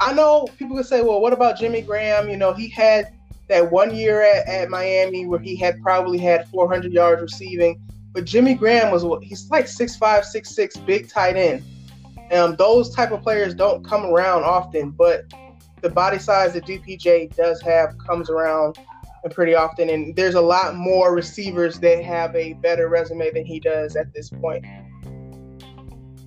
I 0.00 0.12
know 0.12 0.46
people 0.58 0.76
can 0.76 0.84
say, 0.84 1.00
well, 1.00 1.20
what 1.20 1.32
about 1.32 1.58
Jimmy 1.58 1.80
Graham? 1.80 2.28
You 2.28 2.36
know, 2.36 2.52
he 2.52 2.68
had 2.68 3.14
that 3.50 3.70
one 3.70 3.94
year 3.94 4.22
at, 4.22 4.48
at 4.48 4.70
Miami 4.70 5.26
where 5.26 5.40
he 5.40 5.56
had 5.56 5.82
probably 5.82 6.18
had 6.18 6.48
400 6.48 6.92
yards 6.92 7.20
receiving. 7.20 7.80
But 8.12 8.24
Jimmy 8.24 8.54
Graham 8.54 8.90
was 8.90 9.04
he's 9.22 9.50
like 9.50 9.68
six 9.68 9.96
five, 9.96 10.24
six 10.24 10.50
six, 10.50 10.76
big 10.76 11.08
tight 11.08 11.36
end. 11.36 11.62
Um, 12.32 12.56
those 12.56 12.94
type 12.94 13.10
of 13.10 13.22
players 13.22 13.54
don't 13.54 13.84
come 13.84 14.06
around 14.06 14.44
often, 14.44 14.90
but 14.90 15.24
the 15.82 15.90
body 15.90 16.18
size 16.18 16.52
that 16.54 16.64
DPJ 16.64 17.34
does 17.36 17.60
have 17.62 17.96
comes 17.98 18.30
around 18.30 18.78
pretty 19.30 19.54
often. 19.54 19.90
And 19.90 20.14
there's 20.16 20.34
a 20.34 20.40
lot 20.40 20.76
more 20.76 21.14
receivers 21.14 21.80
that 21.80 22.04
have 22.04 22.34
a 22.34 22.54
better 22.54 22.88
resume 22.88 23.30
than 23.32 23.44
he 23.44 23.60
does 23.60 23.96
at 23.96 24.12
this 24.14 24.30
point. 24.30 24.64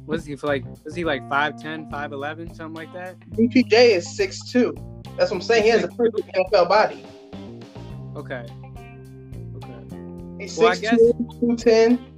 Was 0.05 0.25
he 0.25 0.35
like 0.35 0.65
was 0.83 0.95
he 0.95 1.05
like 1.05 1.21
5'10, 1.29 1.89
5'11, 1.89 2.55
something 2.55 2.73
like 2.73 2.93
that? 2.93 3.17
DPJ 3.31 3.71
is 3.71 4.07
6'2. 4.07 4.93
That's 5.17 5.31
what 5.31 5.37
I'm 5.37 5.41
saying. 5.41 5.63
He 5.63 5.69
has 5.69 5.83
a 5.83 5.87
pretty 5.89 6.21
NFL 6.21 6.67
body. 6.67 7.05
Okay. 8.15 8.45
He's 10.39 10.57
well, 10.57 10.73
6'2", 10.73 10.81
guess, 10.81 10.97
210. 10.97 12.13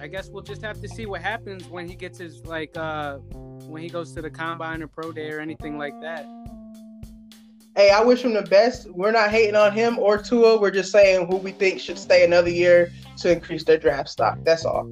I 0.00 0.06
guess 0.06 0.28
we'll 0.28 0.42
just 0.42 0.62
have 0.62 0.80
to 0.80 0.88
see 0.88 1.06
what 1.06 1.20
happens 1.20 1.66
when 1.68 1.86
he 1.88 1.94
gets 1.94 2.18
his 2.18 2.44
like 2.46 2.76
uh 2.76 3.18
when 3.66 3.82
he 3.82 3.88
goes 3.88 4.12
to 4.12 4.22
the 4.22 4.30
combine 4.30 4.82
or 4.82 4.86
pro 4.86 5.12
day 5.12 5.30
or 5.30 5.40
anything 5.40 5.78
like 5.78 6.00
that. 6.00 6.26
Hey, 7.76 7.90
I 7.90 8.02
wish 8.02 8.22
him 8.22 8.34
the 8.34 8.42
best. 8.42 8.90
We're 8.90 9.12
not 9.12 9.30
hating 9.30 9.56
on 9.56 9.72
him 9.72 9.98
or 9.98 10.18
Tua. 10.18 10.60
We're 10.60 10.70
just 10.70 10.90
saying 10.90 11.28
who 11.28 11.36
we 11.36 11.52
think 11.52 11.80
should 11.80 11.98
stay 11.98 12.24
another 12.24 12.50
year 12.50 12.90
to 13.18 13.30
increase 13.30 13.64
their 13.64 13.78
draft 13.78 14.08
stock. 14.08 14.38
That's 14.42 14.64
all. 14.64 14.84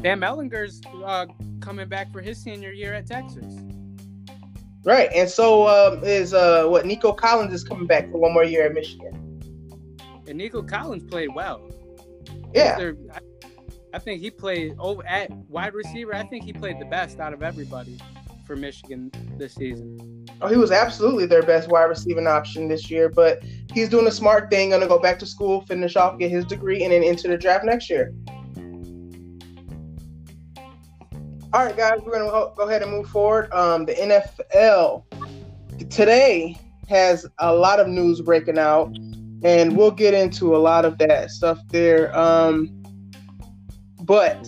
Dan 0.00 0.20
Ehlinger's 0.20 0.80
uh, 1.04 1.26
coming 1.60 1.88
back 1.88 2.12
for 2.12 2.22
his 2.22 2.38
senior 2.38 2.72
year 2.72 2.94
at 2.94 3.06
Texas. 3.06 3.44
Right, 4.84 5.10
and 5.14 5.28
so 5.28 5.66
um, 5.66 6.04
is 6.04 6.32
uh, 6.32 6.66
what 6.66 6.86
Nico 6.86 7.12
Collins 7.12 7.52
is 7.52 7.64
coming 7.64 7.86
back 7.86 8.10
for 8.10 8.18
one 8.18 8.32
more 8.32 8.44
year 8.44 8.66
at 8.66 8.72
Michigan 8.72 9.28
and 10.28 10.38
Nico 10.38 10.62
Collins 10.62 11.02
played 11.04 11.34
well. 11.34 11.60
Yeah. 12.54 12.92
I, 13.12 13.20
I 13.94 13.98
think 13.98 14.20
he 14.20 14.30
played 14.30 14.74
over 14.78 15.04
at 15.06 15.30
wide 15.48 15.74
receiver. 15.74 16.14
I 16.14 16.24
think 16.24 16.44
he 16.44 16.52
played 16.52 16.78
the 16.78 16.84
best 16.84 17.18
out 17.18 17.32
of 17.32 17.42
everybody 17.42 17.98
for 18.46 18.54
Michigan 18.54 19.10
this 19.36 19.54
season. 19.54 20.26
Oh, 20.40 20.48
he 20.48 20.56
was 20.56 20.70
absolutely 20.70 21.26
their 21.26 21.42
best 21.42 21.68
wide 21.68 21.84
receiving 21.84 22.26
option 22.26 22.68
this 22.68 22.90
year, 22.90 23.08
but 23.08 23.42
he's 23.72 23.88
doing 23.88 24.06
a 24.06 24.12
smart 24.12 24.50
thing, 24.50 24.70
gonna 24.70 24.86
go 24.86 24.98
back 24.98 25.18
to 25.18 25.26
school, 25.26 25.62
finish 25.62 25.96
off, 25.96 26.18
get 26.18 26.30
his 26.30 26.44
degree, 26.44 26.84
and 26.84 26.92
then 26.92 27.02
into 27.02 27.28
the 27.28 27.36
draft 27.36 27.64
next 27.64 27.90
year. 27.90 28.14
All 31.54 31.64
right, 31.64 31.74
guys, 31.74 31.98
we're 32.04 32.12
gonna 32.12 32.52
go 32.54 32.68
ahead 32.68 32.82
and 32.82 32.90
move 32.90 33.08
forward. 33.08 33.50
Um, 33.54 33.86
the 33.86 33.94
NFL 33.94 35.04
today 35.88 36.58
has 36.90 37.26
a 37.38 37.54
lot 37.54 37.80
of 37.80 37.88
news 37.88 38.20
breaking 38.20 38.58
out 38.58 38.94
and 39.42 39.74
we'll 39.74 39.90
get 39.90 40.12
into 40.12 40.54
a 40.54 40.58
lot 40.58 40.84
of 40.84 40.98
that 40.98 41.30
stuff 41.30 41.58
there. 41.68 42.14
Um, 42.14 42.82
but 44.02 44.46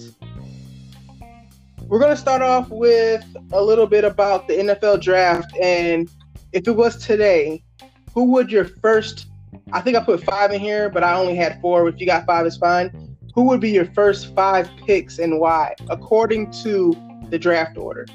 we're 1.87 2.01
to 2.01 2.17
start 2.17 2.43
off 2.43 2.69
with 2.69 3.25
a 3.53 3.63
little 3.63 3.87
bit 3.87 4.05
about 4.05 4.47
the 4.47 4.59
NFL 4.59 5.01
draft. 5.01 5.57
And 5.57 6.11
if 6.53 6.69
it 6.69 6.77
was 6.77 6.99
today, 6.99 7.65
who 8.13 8.25
would 8.25 8.53
your 8.53 8.67
first? 8.67 9.27
I 9.73 9.81
think 9.81 9.97
I 9.97 10.05
put 10.05 10.23
five 10.23 10.53
in 10.53 10.61
here, 10.61 10.91
but 10.91 11.03
I 11.03 11.15
only 11.15 11.35
had 11.35 11.63
four. 11.63 11.89
If 11.89 11.99
you 11.99 12.05
got 12.05 12.27
five, 12.27 12.45
it's 12.45 12.59
fine. 12.59 13.10
Who 13.35 13.45
would 13.45 13.61
be 13.61 13.71
your 13.71 13.87
first 13.87 14.35
five 14.35 14.69
picks 14.87 15.19
and 15.19 15.39
why, 15.39 15.75
according 15.89 16.51
to 16.63 16.97
the 17.31 17.39
draft 17.39 17.77
order? 17.77 18.07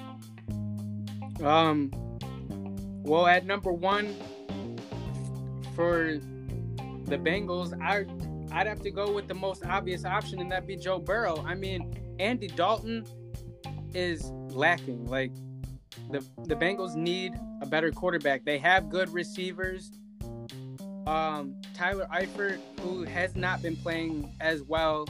Um. 1.44 1.92
Well, 3.04 3.28
at 3.28 3.46
number 3.46 3.72
one 3.72 4.16
for 5.76 6.20
the 7.06 7.18
Bengals, 7.18 7.80
I 7.82 8.06
I'd 8.56 8.68
have 8.68 8.82
to 8.82 8.92
go 8.92 9.12
with 9.12 9.28
the 9.28 9.34
most 9.34 9.66
obvious 9.66 10.06
option, 10.06 10.40
and 10.40 10.52
that'd 10.52 10.68
be 10.68 10.76
Joe 10.76 11.00
Burrow. 11.00 11.44
I 11.46 11.56
mean, 11.56 12.16
Andy 12.20 12.48
Dalton 12.48 13.06
is 13.94 14.32
lacking. 14.50 15.06
Like 15.06 15.34
the 16.10 16.26
the 16.46 16.56
Bengals 16.56 16.96
need 16.96 17.34
a 17.62 17.66
better 17.66 17.92
quarterback. 17.92 18.46
They 18.46 18.58
have 18.58 18.90
good 18.90 19.10
receivers. 19.10 19.92
Um, 21.08 21.56
Tyler 21.74 22.08
Eifert, 22.12 22.60
who 22.82 23.04
has 23.04 23.36
not 23.36 23.62
been 23.62 23.76
playing 23.76 24.32
as 24.40 24.64
well 24.64 25.08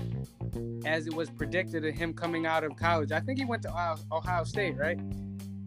as 0.86 1.08
it 1.08 1.14
was 1.14 1.30
predicted 1.30 1.86
of 1.86 1.94
him 1.94 2.14
coming 2.14 2.46
out 2.46 2.64
of 2.64 2.76
college. 2.76 3.12
I 3.12 3.20
think 3.20 3.40
he 3.40 3.46
went 3.46 3.62
to 3.64 3.96
Ohio, 4.12 4.44
State, 4.44 4.78
right? 4.78 5.00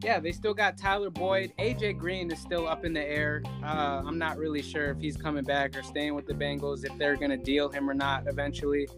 yeah, 0.03 0.21
they 0.21 0.33
still 0.33 0.55
got 0.55 0.77
Tyler 0.77 1.11
Boyd. 1.11 1.53
AJ 1.59 1.99
Green 1.99 2.31
is 2.31 2.39
still 2.39 2.69
up 2.69 2.85
in 2.85 2.93
the 2.93 3.03
air. 3.03 3.43
Uh, 3.65 4.03
I'm 4.07 4.19
not 4.19 4.39
really 4.39 4.63
sure 4.63 4.91
if 4.91 4.99
he's 4.99 5.17
coming 5.17 5.45
back 5.45 5.77
or 5.77 5.83
staying 5.83 6.15
with 6.15 6.27
the 6.27 6.35
Bengals, 6.35 6.85
if 6.85 6.97
they're 6.99 7.17
going 7.17 7.31
to 7.31 7.37
deal 7.37 7.69
him 7.69 7.91
or 7.91 7.95
not 7.95 8.27
eventually. 8.29 8.89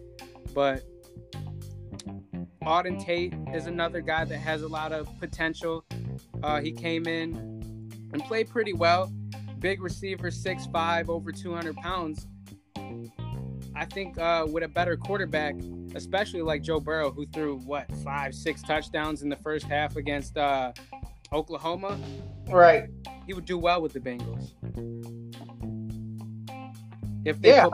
But 0.53 0.83
Auden 2.63 3.03
Tate 3.03 3.33
is 3.53 3.65
another 3.65 4.01
guy 4.01 4.25
that 4.25 4.37
has 4.37 4.61
a 4.61 4.67
lot 4.67 4.91
of 4.91 5.07
potential. 5.19 5.83
Uh, 6.43 6.61
he 6.61 6.71
came 6.71 7.07
in 7.07 7.33
and 8.13 8.23
played 8.25 8.49
pretty 8.49 8.73
well. 8.73 9.11
Big 9.61 9.79
receiver, 9.81 10.29
6'5, 10.29 11.07
over 11.07 11.31
200 11.31 11.75
pounds. 11.77 12.27
I 13.75 13.85
think 13.85 14.17
uh, 14.17 14.47
with 14.49 14.63
a 14.63 14.67
better 14.67 14.97
quarterback, 14.97 15.55
especially 15.93 16.41
like 16.41 16.63
Joe 16.63 16.79
Burrow, 16.79 17.11
who 17.11 17.27
threw 17.27 17.59
what 17.59 17.89
five, 18.03 18.33
six 18.33 18.63
touchdowns 18.63 19.21
in 19.21 19.29
the 19.29 19.35
first 19.35 19.65
half 19.65 19.95
against 19.95 20.35
uh, 20.35 20.73
Oklahoma. 21.31 21.97
Right. 22.49 22.89
He 23.27 23.33
would 23.33 23.45
do 23.45 23.57
well 23.57 23.81
with 23.81 23.93
the 23.93 23.99
Bengals. 23.99 24.51
If 27.23 27.37
yeah, 27.43 27.67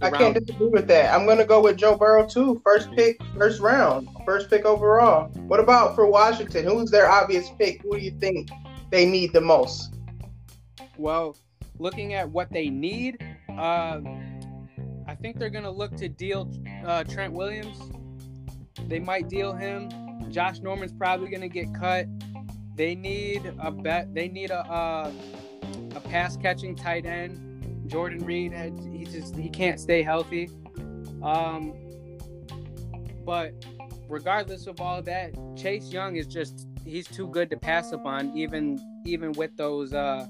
I 0.00 0.10
can't 0.10 0.38
disagree 0.38 0.68
with 0.68 0.86
that. 0.86 1.12
I'm 1.12 1.26
gonna 1.26 1.44
go 1.44 1.60
with 1.60 1.76
Joe 1.76 1.96
Burrow 1.96 2.26
too. 2.26 2.60
First 2.64 2.92
pick, 2.92 3.20
first 3.36 3.60
round, 3.60 4.08
first 4.24 4.48
pick 4.48 4.64
overall. 4.64 5.28
What 5.48 5.58
about 5.58 5.96
for 5.96 6.06
Washington? 6.06 6.64
Who's 6.64 6.92
their 6.92 7.10
obvious 7.10 7.50
pick? 7.58 7.82
Who 7.82 7.98
do 7.98 7.98
you 7.98 8.12
think 8.12 8.50
they 8.90 9.04
need 9.04 9.32
the 9.32 9.40
most? 9.40 9.93
Well, 10.96 11.36
looking 11.78 12.14
at 12.14 12.28
what 12.30 12.50
they 12.50 12.68
need, 12.68 13.24
uh, 13.50 14.00
I 15.06 15.14
think 15.14 15.38
they're 15.38 15.50
gonna 15.50 15.70
look 15.70 15.96
to 15.96 16.08
deal 16.08 16.50
uh, 16.86 17.04
Trent 17.04 17.32
Williams. 17.32 17.78
They 18.88 19.00
might 19.00 19.28
deal 19.28 19.54
him. 19.54 19.90
Josh 20.30 20.60
Norman's 20.60 20.92
probably 20.92 21.30
gonna 21.30 21.48
get 21.48 21.74
cut. 21.74 22.06
They 22.76 22.94
need 22.94 23.52
a 23.58 23.70
bet. 23.70 24.14
They 24.14 24.28
need 24.28 24.50
a 24.50 24.60
a, 24.70 25.12
a 25.96 26.00
pass 26.00 26.36
catching 26.36 26.74
tight 26.74 27.06
end. 27.06 27.40
Jordan 27.86 28.24
Reed, 28.24 28.52
he 28.92 29.04
just 29.04 29.36
he 29.36 29.48
can't 29.48 29.78
stay 29.78 30.02
healthy. 30.02 30.50
Um, 31.22 31.74
but 33.24 33.52
regardless 34.08 34.66
of 34.66 34.80
all 34.80 35.02
that, 35.02 35.34
Chase 35.56 35.92
Young 35.92 36.16
is 36.16 36.26
just 36.26 36.66
he's 36.84 37.06
too 37.06 37.28
good 37.28 37.50
to 37.50 37.56
pass 37.56 37.92
up 37.92 38.06
on, 38.06 38.36
even 38.36 38.80
even 39.04 39.32
with 39.32 39.56
those 39.56 39.92
uh, 39.92 40.26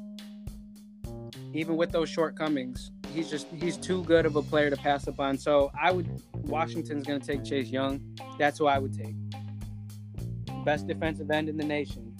even 1.54 1.76
with 1.76 1.90
those 1.90 2.08
shortcomings 2.08 2.90
he's 3.14 3.30
just 3.30 3.46
he's 3.54 3.76
too 3.76 4.02
good 4.04 4.26
of 4.26 4.36
a 4.36 4.42
player 4.42 4.68
to 4.68 4.76
pass 4.76 5.06
up 5.08 5.20
on. 5.20 5.38
So 5.38 5.70
I 5.80 5.92
would 5.92 6.08
Washington's 6.34 7.06
going 7.06 7.20
to 7.20 7.26
take 7.26 7.44
Chase 7.44 7.68
Young. 7.68 8.00
That's 8.38 8.58
who 8.58 8.66
I 8.66 8.78
would 8.78 8.92
take. 8.92 9.14
Best 10.64 10.86
defensive 10.86 11.30
end 11.30 11.48
in 11.48 11.56
the 11.56 11.64
nation. 11.64 12.14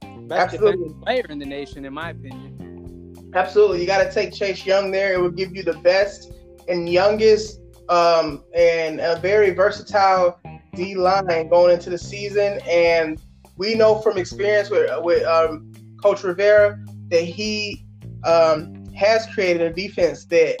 Best 0.00 0.54
Absolutely. 0.54 0.72
defensive 0.72 1.02
player 1.02 1.26
in 1.28 1.38
the 1.38 1.46
nation, 1.46 1.84
in 1.84 1.92
my 1.92 2.10
opinion. 2.10 3.30
Absolutely, 3.34 3.80
you 3.80 3.86
got 3.86 4.02
to 4.02 4.12
take 4.12 4.32
Chase 4.32 4.64
Young 4.64 4.90
there. 4.90 5.12
It 5.12 5.20
would 5.20 5.36
give 5.36 5.54
you 5.54 5.62
the 5.62 5.74
best 5.74 6.32
and 6.68 6.88
youngest 6.88 7.60
um, 7.88 8.42
and 8.56 9.00
a 9.00 9.18
very 9.20 9.50
versatile 9.50 10.40
D 10.74 10.94
line 10.94 11.48
going 11.48 11.74
into 11.74 11.90
the 11.90 11.98
season. 11.98 12.60
And 12.68 13.20
we 13.56 13.74
know 13.74 13.98
from 14.00 14.18
experience 14.18 14.70
with 14.70 14.90
with 15.04 15.24
um, 15.26 15.72
Coach 16.02 16.24
Rivera 16.24 16.82
that 17.08 17.22
he 17.22 17.84
um, 18.24 18.86
has 18.94 19.26
created 19.26 19.62
a 19.62 19.72
defense 19.72 20.24
that 20.26 20.56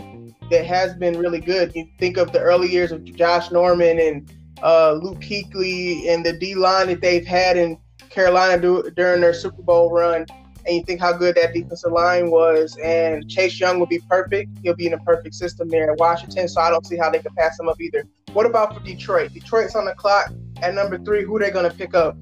that 0.50 0.66
has 0.66 0.94
been 0.94 1.16
really 1.18 1.40
good. 1.40 1.72
You 1.74 1.86
think 1.98 2.16
of 2.16 2.32
the 2.32 2.40
early 2.40 2.68
years 2.68 2.90
of 2.90 3.04
Josh 3.04 3.50
Norman 3.52 4.00
and 4.00 4.32
uh, 4.62 4.92
Luke 4.92 5.20
Kuechly 5.20 6.08
and 6.08 6.26
the 6.26 6.32
D 6.32 6.54
line 6.54 6.88
that 6.88 7.00
they've 7.00 7.26
had 7.26 7.56
in 7.56 7.78
Carolina 8.10 8.60
do, 8.60 8.90
during 8.96 9.20
their 9.20 9.32
Super 9.32 9.62
Bowl 9.62 9.90
run, 9.90 10.26
and 10.66 10.76
you 10.76 10.82
think 10.84 11.00
how 11.00 11.12
good 11.12 11.36
that 11.36 11.54
defensive 11.54 11.92
line 11.92 12.30
was. 12.30 12.76
And 12.82 13.28
Chase 13.30 13.58
Young 13.60 13.78
would 13.78 13.88
be 13.88 14.00
perfect. 14.00 14.50
He'll 14.62 14.74
be 14.74 14.86
in 14.86 14.94
a 14.94 14.98
perfect 14.98 15.34
system 15.34 15.68
there 15.68 15.90
in 15.90 15.96
Washington, 15.98 16.48
so 16.48 16.60
I 16.60 16.70
don't 16.70 16.84
see 16.84 16.96
how 16.96 17.10
they 17.10 17.20
could 17.20 17.34
pass 17.36 17.58
him 17.58 17.68
up 17.68 17.80
either. 17.80 18.04
What 18.32 18.46
about 18.46 18.74
for 18.74 18.80
Detroit? 18.80 19.32
Detroit's 19.32 19.76
on 19.76 19.84
the 19.84 19.94
clock 19.94 20.32
at 20.62 20.74
number 20.74 20.98
three. 20.98 21.24
Who 21.24 21.38
they 21.38 21.50
going 21.50 21.70
to 21.70 21.76
pick 21.76 21.94
up? 21.94 22.16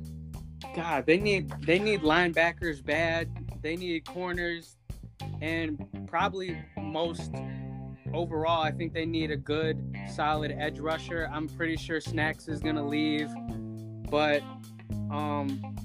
God, 0.74 1.06
they 1.06 1.18
need 1.18 1.50
they 1.62 1.78
need 1.78 2.02
linebackers 2.02 2.84
bad. 2.84 3.28
They 3.62 3.76
need 3.76 4.04
corners, 4.04 4.76
and 5.40 5.86
probably 6.06 6.56
most 6.78 7.32
overall, 8.12 8.62
I 8.62 8.70
think 8.70 8.92
they 8.92 9.06
need 9.06 9.30
a 9.30 9.36
good, 9.36 9.96
solid 10.14 10.52
edge 10.58 10.78
rusher. 10.78 11.28
I'm 11.32 11.48
pretty 11.48 11.76
sure 11.76 12.00
Snacks 12.00 12.48
is 12.48 12.60
gonna 12.60 12.86
leave, 12.86 13.30
but 14.10 14.42
um, 15.10 15.76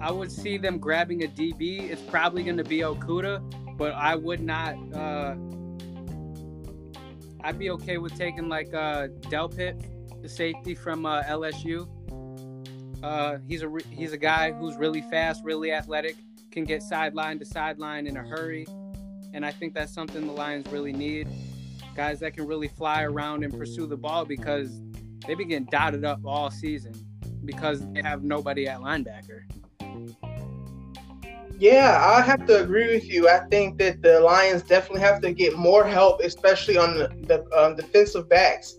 I 0.00 0.10
would 0.10 0.30
see 0.30 0.58
them 0.58 0.78
grabbing 0.78 1.24
a 1.24 1.28
DB. 1.28 1.90
It's 1.90 2.02
probably 2.02 2.42
gonna 2.42 2.64
be 2.64 2.78
Okudah, 2.78 3.76
but 3.76 3.92
I 3.92 4.14
would 4.14 4.40
not. 4.40 4.74
Uh, 4.94 5.36
I'd 7.42 7.58
be 7.58 7.70
okay 7.70 7.98
with 7.98 8.16
taking 8.16 8.48
like 8.48 8.72
uh, 8.72 9.08
Delpit, 9.28 10.22
the 10.22 10.28
safety 10.28 10.74
from 10.74 11.06
uh, 11.06 11.22
LSU. 11.24 11.88
Uh, 13.02 13.38
he's 13.46 13.62
a 13.62 13.68
re- 13.68 13.84
he's 13.90 14.12
a 14.14 14.18
guy 14.18 14.50
who's 14.50 14.76
really 14.76 15.02
fast, 15.02 15.44
really 15.44 15.70
athletic, 15.70 16.16
can 16.54 16.64
get 16.64 16.82
sideline 16.82 17.38
to 17.40 17.44
sideline 17.44 18.06
in 18.06 18.16
a 18.16 18.22
hurry, 18.22 18.64
and 19.34 19.44
I 19.44 19.50
think 19.50 19.74
that's 19.74 19.92
something 19.92 20.24
the 20.24 20.32
Lions 20.32 20.66
really 20.72 20.92
need. 20.92 21.28
Guys 21.96 22.20
that 22.20 22.34
can 22.34 22.46
really 22.46 22.68
fly 22.68 23.02
around 23.02 23.44
and 23.44 23.52
pursue 23.52 23.86
the 23.86 23.96
ball 23.96 24.24
because 24.24 24.80
they've 25.26 25.36
been 25.36 25.48
getting 25.48 25.66
dotted 25.66 26.04
up 26.04 26.20
all 26.24 26.50
season 26.50 26.94
because 27.44 27.84
they 27.92 28.02
have 28.02 28.22
nobody 28.22 28.68
at 28.68 28.80
linebacker. 28.80 29.42
Yeah, 31.58 32.00
I 32.00 32.20
have 32.20 32.46
to 32.46 32.62
agree 32.62 32.94
with 32.94 33.08
you. 33.08 33.28
I 33.28 33.40
think 33.46 33.78
that 33.78 34.02
the 34.02 34.20
Lions 34.20 34.62
definitely 34.62 35.00
have 35.00 35.20
to 35.22 35.32
get 35.32 35.56
more 35.56 35.84
help, 35.84 36.20
especially 36.20 36.76
on 36.76 36.98
the, 36.98 37.08
the 37.22 37.58
um, 37.58 37.76
defensive 37.76 38.28
backs. 38.28 38.78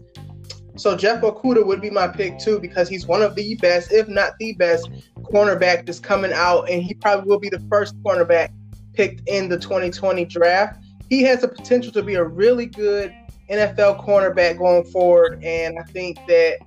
So 0.78 0.96
Jeff 0.96 1.22
Okudah 1.22 1.66
would 1.66 1.82
be 1.82 1.90
my 1.90 2.08
pick 2.08 2.38
too 2.38 2.60
because 2.60 2.90
he's 2.90 3.06
one 3.06 3.22
of 3.22 3.36
the 3.36 3.56
best, 3.56 3.94
if 3.94 4.10
not 4.10 4.34
the 4.40 4.54
best, 4.54 4.90
cornerback 5.32 5.86
that's 5.86 6.00
coming 6.00 6.34
out, 6.34 6.70
and 6.70 6.84
he 6.84 6.94
probably 6.94 7.30
will 7.30 7.40
be 7.40 7.50
the 7.50 7.64
first 7.70 7.96
cornerback 8.04 8.50
picked 8.94 9.28
in 9.28 9.50
the 9.50 9.58
2020 9.58 10.26
draft. 10.26 10.84
He 11.10 11.24
has 11.24 11.42
the 11.42 11.48
potential 11.48 11.92
to 11.94 12.02
be 12.02 12.16
a 12.16 12.24
really 12.24 12.66
good 12.66 13.14
NFL 13.50 14.04
cornerback 14.04 14.58
going 14.58 14.84
forward, 14.86 15.44
and 15.44 15.78
I 15.80 15.84
think 15.84 16.18
that 16.28 16.58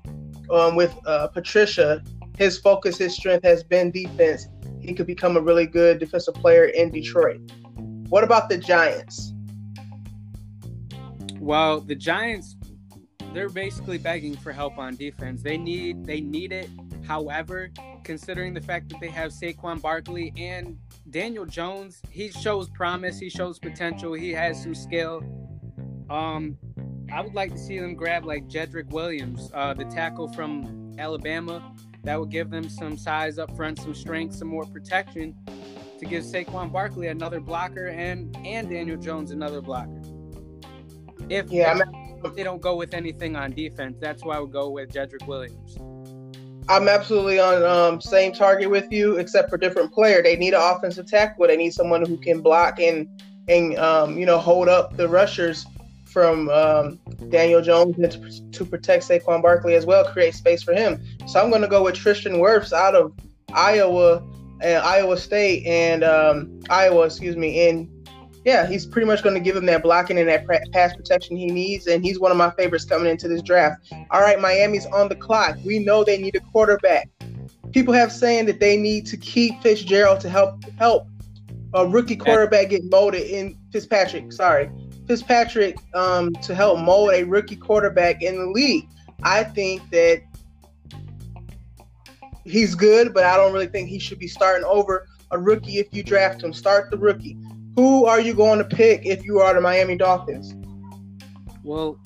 um, 0.50 0.77
with 0.77 0.95
uh, 1.07 1.29
Patricia, 1.29 2.03
his 2.37 2.59
focus, 2.59 2.99
his 2.99 3.15
strength 3.15 3.45
has 3.45 3.65
been 3.65 3.91
defense. 3.91 4.47
He 4.81 4.95
could 4.95 5.07
become 5.07 5.37
a 5.37 5.41
really 5.41 5.67
good 5.67 5.99
defensive 5.99 6.35
player 6.35 6.67
in 6.67 6.91
Detroit. 6.91 7.41
What 8.09 8.25
about 8.25 8.49
the 8.49 8.57
Giants? 8.57 9.33
Well, 11.41 11.81
the 11.81 11.95
Giants 11.95 12.57
they're 13.35 13.49
basically 13.49 13.99
begging 13.99 14.37
for 14.37 14.53
help 14.53 14.79
on 14.79 14.97
defense. 14.97 15.43
They 15.43 15.57
need 15.57 16.05
they 16.05 16.21
need 16.21 16.53
it. 16.53 16.71
However, 17.07 17.71
considering 18.09 18.55
the 18.55 18.61
fact 18.61 18.88
that 18.88 18.99
they 19.00 19.11
have 19.11 19.31
Saquon 19.31 19.83
Barkley 19.83 20.33
and 20.38 20.79
Daniel 21.11 21.45
Jones, 21.45 22.00
he 22.11 22.31
shows 22.31 22.71
promise, 22.71 23.19
he 23.19 23.29
shows 23.29 23.59
potential, 23.59 24.15
he 24.15 24.33
has 24.33 24.62
some 24.62 24.75
skill. 24.75 25.23
Um, 26.09 26.57
I 27.12 27.21
would 27.21 27.35
like 27.35 27.53
to 27.53 27.59
see 27.59 27.79
them 27.79 27.94
grab 27.94 28.25
like 28.25 28.49
Jedrick 28.49 28.88
Williams, 28.92 29.51
uh, 29.53 29.75
the 29.75 29.85
tackle 29.85 30.27
from 30.33 30.94
Alabama. 30.99 31.75
That 32.05 32.18
would 32.18 32.31
give 32.31 32.49
them 32.49 32.71
some 32.71 32.97
size 32.97 33.38
up 33.38 33.55
front, 33.55 33.79
some 33.79 33.94
strength, 33.94 34.37
some 34.37 34.49
more 34.49 34.64
protection 34.64 35.37
to 35.99 36.07
give 36.07 36.25
Saquon 36.25 36.73
Barkley 36.73 37.09
another 37.09 37.40
blocker 37.40 37.88
and 37.88 38.35
and 38.42 38.71
Daniel 38.71 38.97
Jones 38.97 39.33
another 39.33 39.61
blocker. 39.61 40.01
If 41.29 41.51
yeah, 41.51 41.79
if 42.25 42.35
they 42.35 42.42
don't 42.42 42.62
go 42.62 42.75
with 42.75 42.94
anything 42.94 43.37
on 43.37 43.51
defense, 43.51 43.99
that's 44.01 44.25
why 44.25 44.37
I 44.37 44.40
would 44.40 44.53
go 44.53 44.71
with 44.71 44.90
Jedrick 44.90 45.27
Williams. 45.27 45.77
I'm 46.68 46.88
absolutely 46.88 47.40
on 47.40 47.62
um, 47.62 48.00
same 48.00 48.33
target 48.33 48.68
with 48.68 48.92
you, 48.92 49.16
except 49.16 49.48
for 49.48 49.57
different 49.57 49.92
player. 49.92 50.22
They 50.22 50.37
need 50.37 50.52
an 50.52 50.61
offensive 50.62 51.07
tackle. 51.07 51.46
They 51.46 51.57
need 51.57 51.72
someone 51.72 52.04
who 52.04 52.18
can 52.18 52.40
block 52.40 52.78
and 52.78 53.09
and 53.48 53.76
um, 53.78 54.18
you 54.18 54.26
know 54.26 54.38
hold 54.38 54.68
up 54.68 54.96
the 54.96 55.09
rushers 55.09 55.64
from 56.07 56.48
um, 56.50 56.98
Daniel 57.28 57.62
Jones 57.62 57.96
to, 57.96 58.50
to, 58.50 58.64
protect 58.64 59.07
Saquon 59.07 59.42
Barkley 59.42 59.74
as 59.74 59.85
well, 59.85 60.11
create 60.11 60.35
space 60.35 60.62
for 60.62 60.72
him. 60.72 61.02
So 61.26 61.40
I'm 61.40 61.50
going 61.50 61.62
to 61.62 61.68
go 61.68 61.85
with 61.85 61.96
Tristan 61.96 62.35
Wirfs 62.35 62.72
out 62.72 62.94
of 62.94 63.12
Iowa 63.52 64.22
and 64.62 64.83
Iowa 64.83 65.18
State 65.18 65.66
and 65.66 66.02
um, 66.02 66.61
Iowa, 66.70 67.04
excuse 67.04 67.37
me. 67.37 67.68
And 67.68 67.98
yeah, 68.44 68.66
he's 68.66 68.87
pretty 68.87 69.07
much 69.07 69.22
going 69.22 69.35
to 69.35 69.40
give 69.40 69.57
him 69.57 69.66
that 69.66 69.83
blocking 69.83 70.18
and 70.18 70.29
that 70.29 70.46
pass 70.72 70.94
protection 70.94 71.37
he 71.37 71.46
needs. 71.46 71.87
And 71.87 72.05
he's 72.05 72.18
one 72.18 72.31
of 72.31 72.37
my 72.37 72.51
favorites 72.51 72.85
coming 72.85 73.11
into 73.11 73.29
this 73.29 73.42
draft. 73.42 73.92
All 74.11 74.20
right, 74.20 74.40
Miami's 74.40 74.87
on 74.87 75.09
the 75.09 75.16
clock. 75.16 75.57
We 75.64 75.79
know 75.79 76.05
they 76.05 76.18
need 76.18 76.35
a 76.35 76.40
quarterback. 76.40 77.09
People 77.72 77.92
have 77.94 78.11
saying 78.11 78.46
that 78.46 78.61
they 78.61 78.77
need 78.77 79.07
to 79.07 79.16
keep 79.16 79.61
Fitzgerald 79.62 80.20
to 80.20 80.31
help 80.31 80.62
help 80.79 81.07
a 81.74 81.87
rookie 81.87 82.16
quarterback 82.16 82.70
get 82.70 82.83
molded 82.85 83.22
in 83.22 83.59
Fitzpatrick. 83.72 84.33
Sorry, 84.33 84.70
Fitzpatrick 85.07 85.77
um, 85.94 86.33
to 86.35 86.55
help 86.55 86.79
mold 86.79 87.11
a 87.12 87.24
rookie 87.24 87.57
quarterback 87.57 88.22
in 88.22 88.38
the 88.38 88.46
league. 88.46 88.88
I 89.22 89.44
think 89.44 89.83
that 89.90 90.22
he's 92.44 92.74
good, 92.74 93.12
but 93.12 93.24
I 93.24 93.37
don't 93.37 93.53
really 93.53 93.66
think 93.66 93.88
he 93.88 93.98
should 93.98 94.18
be 94.18 94.29
starting 94.29 94.64
over 94.64 95.07
a 95.31 95.38
rookie 95.38 95.79
if 95.79 95.88
you 95.92 96.03
draft 96.03 96.42
him. 96.42 96.53
Start 96.53 96.90
the 96.90 96.96
rookie. 96.96 97.37
Who 97.79 98.07
are 98.07 98.19
you 98.21 98.35
going 98.35 98.59
to 98.59 98.64
pick 98.64 99.07
if 99.07 99.25
you 99.25 99.38
are 99.38 99.55
the 99.55 99.61
Miami 99.61 99.95
Dolphins? 99.95 100.53
Well, 101.62 101.97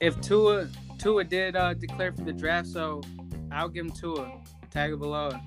if 0.00 0.18
Tua 0.22 0.66
Tua 0.96 1.24
did 1.24 1.56
uh, 1.56 1.74
declare 1.74 2.10
for 2.14 2.22
the 2.22 2.32
draft, 2.32 2.68
so 2.68 3.02
I'll 3.52 3.68
give 3.68 3.84
him 3.84 3.92
Tua. 3.92 4.40
Tagovailoa. 4.70 5.42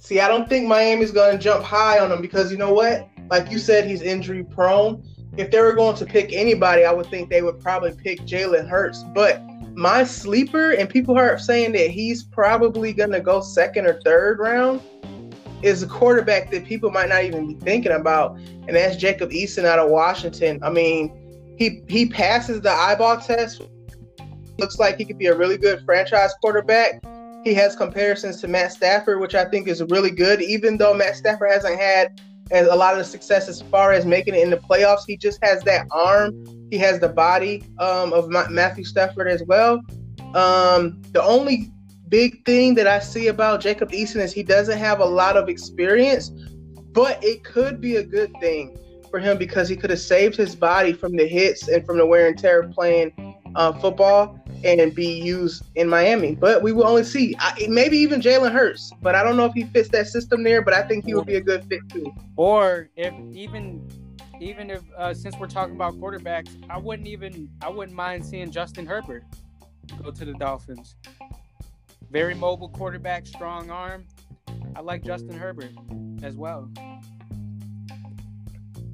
See, 0.00 0.18
I 0.18 0.26
don't 0.26 0.48
think 0.48 0.66
Miami's 0.66 1.12
going 1.12 1.36
to 1.36 1.38
jump 1.40 1.62
high 1.62 2.00
on 2.00 2.10
him 2.10 2.20
because 2.20 2.50
you 2.50 2.58
know 2.58 2.74
what? 2.74 3.08
Like 3.30 3.52
you 3.52 3.60
said, 3.60 3.86
he's 3.86 4.02
injury 4.02 4.42
prone. 4.42 5.00
If 5.36 5.52
they 5.52 5.60
were 5.60 5.74
going 5.74 5.94
to 5.98 6.04
pick 6.04 6.32
anybody, 6.32 6.84
I 6.84 6.92
would 6.92 7.06
think 7.06 7.30
they 7.30 7.42
would 7.42 7.60
probably 7.60 7.92
pick 7.92 8.22
Jalen 8.22 8.68
Hurts. 8.68 9.04
But 9.14 9.40
my 9.76 10.02
sleeper, 10.02 10.72
and 10.72 10.88
people 10.88 11.16
are 11.16 11.38
saying 11.38 11.70
that 11.74 11.90
he's 11.90 12.24
probably 12.24 12.92
going 12.92 13.12
to 13.12 13.20
go 13.20 13.40
second 13.40 13.86
or 13.86 14.00
third 14.00 14.40
round, 14.40 14.82
is 15.62 15.82
a 15.82 15.86
quarterback 15.86 16.50
that 16.50 16.64
people 16.64 16.90
might 16.90 17.08
not 17.08 17.24
even 17.24 17.46
be 17.46 17.54
thinking 17.54 17.92
about, 17.92 18.36
and 18.36 18.76
that's 18.76 18.96
Jacob 18.96 19.30
Eason 19.30 19.64
out 19.64 19.78
of 19.78 19.90
Washington. 19.90 20.62
I 20.62 20.70
mean, 20.70 21.54
he 21.58 21.82
he 21.88 22.06
passes 22.06 22.60
the 22.60 22.70
eyeball 22.70 23.18
test. 23.18 23.62
Looks 24.58 24.78
like 24.78 24.98
he 24.98 25.04
could 25.04 25.18
be 25.18 25.26
a 25.26 25.34
really 25.34 25.56
good 25.56 25.82
franchise 25.84 26.32
quarterback. 26.40 27.02
He 27.44 27.54
has 27.54 27.74
comparisons 27.74 28.40
to 28.40 28.48
Matt 28.48 28.72
Stafford, 28.72 29.20
which 29.20 29.34
I 29.34 29.44
think 29.46 29.66
is 29.66 29.82
really 29.84 30.10
good, 30.10 30.40
even 30.40 30.76
though 30.76 30.94
Matt 30.94 31.16
Stafford 31.16 31.50
hasn't 31.50 31.78
had 31.78 32.20
and 32.52 32.66
a 32.66 32.76
lot 32.76 32.92
of 32.92 32.98
the 32.98 33.04
success 33.04 33.48
as 33.48 33.62
far 33.62 33.92
as 33.92 34.04
making 34.04 34.34
it 34.34 34.42
in 34.42 34.50
the 34.50 34.58
playoffs. 34.58 35.00
He 35.06 35.16
just 35.16 35.42
has 35.42 35.62
that 35.62 35.86
arm. 35.90 36.44
He 36.70 36.78
has 36.78 37.00
the 37.00 37.08
body 37.08 37.64
um, 37.78 38.12
of 38.12 38.28
Matthew 38.28 38.84
Stafford 38.84 39.26
as 39.26 39.42
well. 39.46 39.80
Um, 40.34 41.00
the 41.12 41.22
only 41.22 41.72
big 42.12 42.44
thing 42.44 42.74
that 42.74 42.86
I 42.86 42.98
see 42.98 43.28
about 43.28 43.62
Jacob 43.62 43.90
Eason 43.90 44.16
is 44.16 44.34
he 44.34 44.42
doesn't 44.42 44.76
have 44.76 45.00
a 45.00 45.04
lot 45.04 45.38
of 45.38 45.48
experience, 45.48 46.28
but 46.92 47.18
it 47.24 47.42
could 47.42 47.80
be 47.80 47.96
a 47.96 48.02
good 48.02 48.30
thing 48.38 48.78
for 49.10 49.18
him 49.18 49.38
because 49.38 49.66
he 49.66 49.76
could 49.76 49.88
have 49.88 49.98
saved 49.98 50.36
his 50.36 50.54
body 50.54 50.92
from 50.92 51.16
the 51.16 51.26
hits 51.26 51.68
and 51.68 51.84
from 51.86 51.96
the 51.96 52.04
wear 52.04 52.26
and 52.26 52.38
tear 52.38 52.60
of 52.60 52.70
playing 52.72 53.12
uh, 53.56 53.72
football 53.72 54.38
and 54.62 54.94
be 54.94 55.06
used 55.06 55.64
in 55.74 55.88
Miami. 55.88 56.34
But 56.34 56.62
we 56.62 56.72
will 56.72 56.86
only 56.86 57.02
see. 57.02 57.34
I, 57.38 57.66
maybe 57.70 57.96
even 57.96 58.20
Jalen 58.20 58.52
Hurts, 58.52 58.92
but 59.00 59.14
I 59.14 59.24
don't 59.24 59.38
know 59.38 59.46
if 59.46 59.54
he 59.54 59.64
fits 59.64 59.88
that 59.88 60.06
system 60.06 60.42
there. 60.42 60.60
But 60.60 60.74
I 60.74 60.82
think 60.86 61.06
he 61.06 61.14
would 61.14 61.26
be 61.26 61.36
a 61.36 61.40
good 61.40 61.64
fit 61.64 61.80
too. 61.88 62.12
Or 62.36 62.90
if 62.94 63.14
even 63.32 63.88
even 64.38 64.68
if 64.68 64.82
uh, 64.98 65.14
since 65.14 65.34
we're 65.38 65.46
talking 65.46 65.76
about 65.76 65.94
quarterbacks, 65.94 66.62
I 66.68 66.76
wouldn't 66.76 67.08
even 67.08 67.48
I 67.62 67.70
wouldn't 67.70 67.96
mind 67.96 68.24
seeing 68.26 68.50
Justin 68.50 68.84
Herbert 68.84 69.24
go 70.02 70.10
to 70.10 70.24
the 70.26 70.34
Dolphins. 70.34 70.94
Very 72.12 72.34
mobile 72.34 72.68
quarterback, 72.68 73.26
strong 73.26 73.70
arm. 73.70 74.04
I 74.76 74.82
like 74.82 75.02
Justin 75.02 75.32
Herbert 75.32 75.70
as 76.22 76.36
well. 76.36 76.70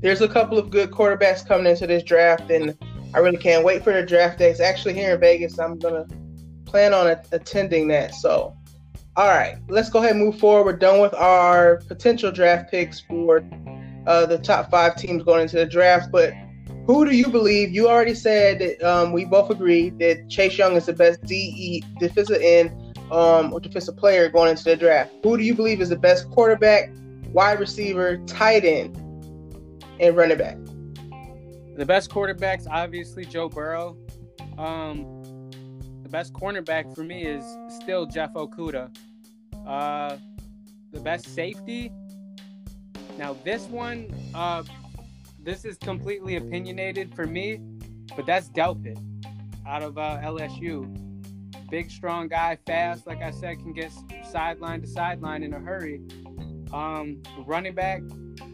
There's 0.01 0.21
a 0.21 0.29
couple 0.29 0.57
of 0.57 0.71
good 0.71 0.93
quarterbacks 0.93 1.45
coming 1.45 1.67
into 1.67 1.89
this 1.89 2.05
draft, 2.05 2.49
and 2.49 2.79
I 3.13 3.19
really 3.19 3.37
can't 3.37 3.65
wait 3.65 3.83
for 3.83 3.93
the 3.93 4.05
draft 4.05 4.39
day. 4.39 4.51
It's 4.51 4.61
actually 4.61 4.95
here 4.95 5.15
in 5.15 5.21
Vegas. 5.21 5.59
I'm 5.59 5.81
gonna 5.81 6.07
plan 6.65 6.95
on 6.95 7.09
attending 7.33 7.89
that. 7.89 8.15
So, 8.15 8.57
all 9.17 9.27
right, 9.27 9.57
let's 9.69 9.91
go 9.91 9.99
ahead 9.99 10.13
and 10.13 10.21
move 10.21 10.39
forward. 10.39 10.67
We're 10.67 10.79
done 10.79 11.01
with 11.01 11.15
our 11.15 11.79
potential 11.89 12.31
draft 12.31 12.71
picks 12.71 13.01
for 13.01 13.43
uh, 14.07 14.27
the 14.27 14.39
top 14.39 14.71
five 14.71 14.95
teams 14.95 15.25
going 15.25 15.43
into 15.43 15.57
the 15.57 15.67
draft. 15.67 16.13
But 16.13 16.35
who 16.87 17.05
do 17.05 17.17
you 17.17 17.27
believe? 17.27 17.71
You 17.71 17.89
already 17.89 18.15
said 18.15 18.61
that 18.61 18.81
um, 18.89 19.13
we 19.13 19.25
both 19.25 19.51
agree 19.51 19.91
that 19.99 20.31
Chase 20.31 20.57
Young 20.57 20.77
is 20.77 20.87
the 20.87 20.93
best 20.93 21.25
DE 21.25 21.83
defensive 21.99 22.41
end 22.41 22.88
um, 23.11 23.53
or 23.53 23.61
defensive 23.61 23.97
player 23.97 24.29
going 24.29 24.51
into 24.51 24.65
the 24.65 24.77
draft. 24.77 25.13
Who 25.23 25.37
do 25.37 25.43
you 25.43 25.55
believe 25.55 25.81
is 25.81 25.89
the 25.89 25.97
best 25.97 26.31
quarterback, 26.31 26.91
wide 27.33 27.61
receiver, 27.61 28.19
tight 28.27 28.65
end, 28.65 28.97
and 30.01 30.17
running 30.17 30.39
back? 30.39 30.57
The 31.77 31.87
best 31.87 32.11
quarterbacks, 32.11 32.67
obviously 32.69 33.25
Joe 33.25 33.49
Burrow. 33.49 33.97
Um, 34.59 35.23
the 36.03 36.09
best 36.09 36.33
cornerback 36.33 36.95
for 36.95 37.05
me 37.05 37.23
is 37.23 37.45
still 37.69 38.07
Jeff 38.07 38.33
Okudah. 38.35 38.95
Uh, 39.67 40.17
the 40.93 41.01
best 41.01 41.35
safety. 41.35 41.93
Now 43.19 43.37
this 43.45 43.65
one, 43.65 44.13
uh, 44.35 44.65
this 45.39 45.65
is 45.65 45.77
completely 45.79 46.37
opinionated 46.37 47.15
for 47.15 47.27
me, 47.27 47.61
but 48.17 48.27
that's 48.27 48.49
Delpit 48.49 48.99
out 49.67 49.83
of 49.83 49.99
uh, 49.99 50.19
LSU. 50.23 51.08
Big, 51.71 51.91
strong 51.91 52.29
guy, 52.29 52.59
fast. 52.67 53.07
Like 53.07 53.23
I 53.23 53.31
said, 53.31 53.59
can 53.59 53.73
get 53.73 53.93
sideline 54.31 54.81
to 54.81 54.87
sideline 54.87 55.43
in 55.43 55.53
a 55.53 55.61
hurry. 55.61 56.01
Um, 56.73 57.23
running 57.47 57.75
back, 57.75 58.03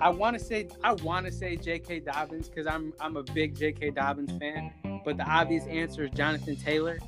I 0.00 0.10
want 0.10 0.38
to 0.38 0.44
say 0.44 0.68
I 0.82 0.92
want 0.92 1.26
to 1.26 1.32
say 1.32 1.56
J.K. 1.56 2.00
Dobbins 2.00 2.48
because 2.48 2.66
I'm 2.66 2.92
I'm 3.00 3.16
a 3.16 3.22
big 3.22 3.56
J.K. 3.56 3.90
Dobbins 3.90 4.32
fan. 4.38 4.72
But 5.04 5.16
the 5.16 5.24
obvious 5.24 5.64
answer 5.66 6.04
is 6.04 6.10
Jonathan 6.10 6.56
Taylor. 6.56 6.98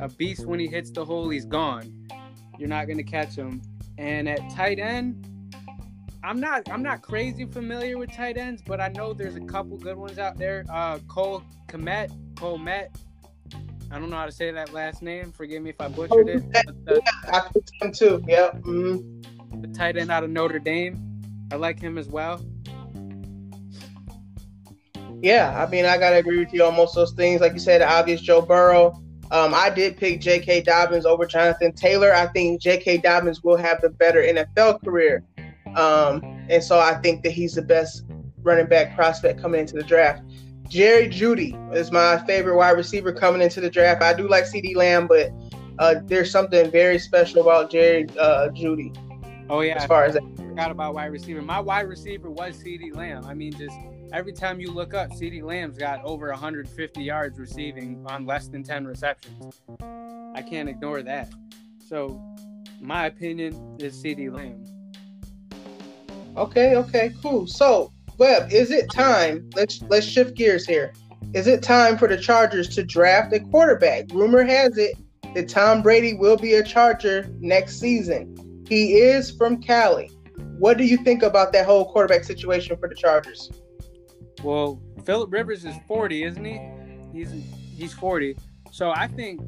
A 0.00 0.08
beast 0.08 0.46
when 0.46 0.60
he 0.60 0.66
hits 0.66 0.90
the 0.90 1.04
hole, 1.04 1.28
he's 1.28 1.44
gone. 1.44 2.08
You're 2.58 2.68
not 2.68 2.86
gonna 2.88 3.02
catch 3.02 3.34
him. 3.34 3.62
And 3.98 4.28
at 4.28 4.38
tight 4.50 4.78
end, 4.78 5.26
I'm 6.22 6.40
not 6.40 6.68
I'm 6.70 6.82
not 6.82 7.02
crazy 7.02 7.46
familiar 7.46 7.98
with 7.98 8.12
tight 8.12 8.36
ends, 8.36 8.62
but 8.64 8.80
I 8.80 8.88
know 8.88 9.12
there's 9.12 9.36
a 9.36 9.40
couple 9.40 9.76
good 9.78 9.96
ones 9.96 10.18
out 10.18 10.38
there. 10.38 10.64
Uh, 10.70 10.98
Cole 11.08 11.42
Kmet, 11.68 12.10
Cole 12.36 12.58
Met. 12.58 12.94
I 13.90 13.98
don't 13.98 14.10
know 14.10 14.16
how 14.16 14.26
to 14.26 14.32
say 14.32 14.50
that 14.52 14.72
last 14.72 15.02
name. 15.02 15.32
Forgive 15.32 15.62
me 15.62 15.70
if 15.70 15.80
I 15.80 15.88
butchered 15.88 16.28
it. 16.28 16.52
The, 16.84 17.02
yeah, 17.04 17.30
I 17.32 17.48
picked 17.52 17.72
him 17.80 17.92
too. 17.92 18.24
Yep. 18.26 18.62
Mm-hmm. 18.62 19.62
The 19.62 19.68
tight 19.68 19.96
end 19.96 20.10
out 20.10 20.22
of 20.22 20.30
Notre 20.30 20.60
Dame. 20.60 21.22
I 21.50 21.56
like 21.56 21.80
him 21.80 21.98
as 21.98 22.08
well. 22.08 22.40
Yeah, 25.20 25.60
I 25.60 25.68
mean, 25.68 25.84
I 25.84 25.98
gotta 25.98 26.16
agree 26.16 26.38
with 26.38 26.52
you 26.52 26.64
on 26.64 26.76
most 26.76 26.96
of 26.96 27.02
those 27.02 27.12
things. 27.12 27.40
Like 27.40 27.52
you 27.52 27.58
said, 27.58 27.82
obvious 27.82 28.20
Joe 28.20 28.40
Burrow. 28.40 28.92
Um, 29.32 29.54
I 29.54 29.70
did 29.70 29.96
pick 29.96 30.20
J.K. 30.20 30.62
Dobbins 30.62 31.06
over 31.06 31.24
Jonathan 31.24 31.72
Taylor. 31.72 32.12
I 32.12 32.26
think 32.26 32.60
J.K. 32.60 32.98
Dobbins 32.98 33.44
will 33.44 33.56
have 33.56 33.80
the 33.80 33.90
better 33.90 34.20
NFL 34.22 34.82
career. 34.84 35.24
Um, 35.76 36.22
and 36.48 36.62
so 36.62 36.80
I 36.80 36.94
think 36.94 37.22
that 37.22 37.30
he's 37.30 37.54
the 37.54 37.62
best 37.62 38.04
running 38.42 38.66
back 38.66 38.94
prospect 38.96 39.40
coming 39.40 39.60
into 39.60 39.74
the 39.74 39.84
draft. 39.84 40.22
Jerry 40.70 41.08
Jeudy 41.08 41.52
is 41.74 41.90
my 41.90 42.24
favorite 42.26 42.56
wide 42.56 42.76
receiver 42.76 43.12
coming 43.12 43.42
into 43.42 43.60
the 43.60 43.68
draft. 43.68 44.02
I 44.02 44.14
do 44.14 44.28
like 44.28 44.44
CeeDee 44.44 44.76
Lamb, 44.76 45.08
but 45.08 45.32
uh, 45.80 45.96
there's 46.04 46.30
something 46.30 46.70
very 46.70 46.96
special 46.96 47.42
about 47.42 47.72
Jerry 47.72 48.06
uh, 48.16 48.50
Jeudy. 48.50 48.96
Oh 49.50 49.62
yeah, 49.62 49.82
as 49.82 49.86
far 49.86 50.04
as 50.04 50.14
that. 50.14 50.22
I 50.22 50.42
forgot 50.42 50.70
about 50.70 50.94
wide 50.94 51.06
receiver. 51.06 51.42
My 51.42 51.58
wide 51.58 51.88
receiver 51.88 52.30
was 52.30 52.62
CeeDee 52.62 52.94
Lamb. 52.94 53.24
I 53.24 53.34
mean, 53.34 53.52
just 53.52 53.76
every 54.12 54.32
time 54.32 54.60
you 54.60 54.70
look 54.70 54.94
up, 54.94 55.10
CeeDee 55.10 55.42
Lamb's 55.42 55.76
got 55.76 56.04
over 56.04 56.28
150 56.28 57.02
yards 57.02 57.40
receiving 57.40 58.06
on 58.06 58.24
less 58.24 58.46
than 58.46 58.62
10 58.62 58.86
receptions. 58.86 59.60
I 60.36 60.42
can't 60.48 60.68
ignore 60.68 61.02
that. 61.02 61.32
So, 61.88 62.22
my 62.80 63.06
opinion 63.06 63.76
is 63.80 64.00
CeeDee 64.00 64.32
Lamb. 64.32 64.64
Okay, 66.36 66.76
okay, 66.76 67.12
cool. 67.20 67.48
So, 67.48 67.90
Webb, 68.20 68.52
is 68.52 68.70
it 68.70 68.90
time? 68.90 69.48
Let's 69.56 69.80
let's 69.88 70.04
shift 70.04 70.36
gears 70.36 70.66
here. 70.66 70.92
Is 71.32 71.46
it 71.46 71.62
time 71.62 71.96
for 71.96 72.06
the 72.06 72.18
Chargers 72.18 72.68
to 72.74 72.84
draft 72.84 73.32
a 73.32 73.40
quarterback? 73.40 74.12
Rumor 74.12 74.44
has 74.44 74.76
it 74.76 74.94
that 75.34 75.48
Tom 75.48 75.80
Brady 75.80 76.12
will 76.12 76.36
be 76.36 76.52
a 76.52 76.62
Charger 76.62 77.34
next 77.40 77.80
season. 77.80 78.36
He 78.68 78.98
is 78.98 79.30
from 79.30 79.62
Cali. 79.62 80.08
What 80.58 80.76
do 80.76 80.84
you 80.84 80.98
think 80.98 81.22
about 81.22 81.54
that 81.54 81.64
whole 81.64 81.90
quarterback 81.90 82.24
situation 82.24 82.76
for 82.76 82.90
the 82.90 82.94
Chargers? 82.94 83.50
Well, 84.44 84.82
Philip 85.02 85.32
Rivers 85.32 85.64
is 85.64 85.76
40, 85.88 86.24
isn't 86.24 86.44
he? 86.44 86.60
He's 87.14 87.32
he's 87.74 87.94
40. 87.94 88.36
So 88.70 88.92
I 88.94 89.06
think 89.06 89.40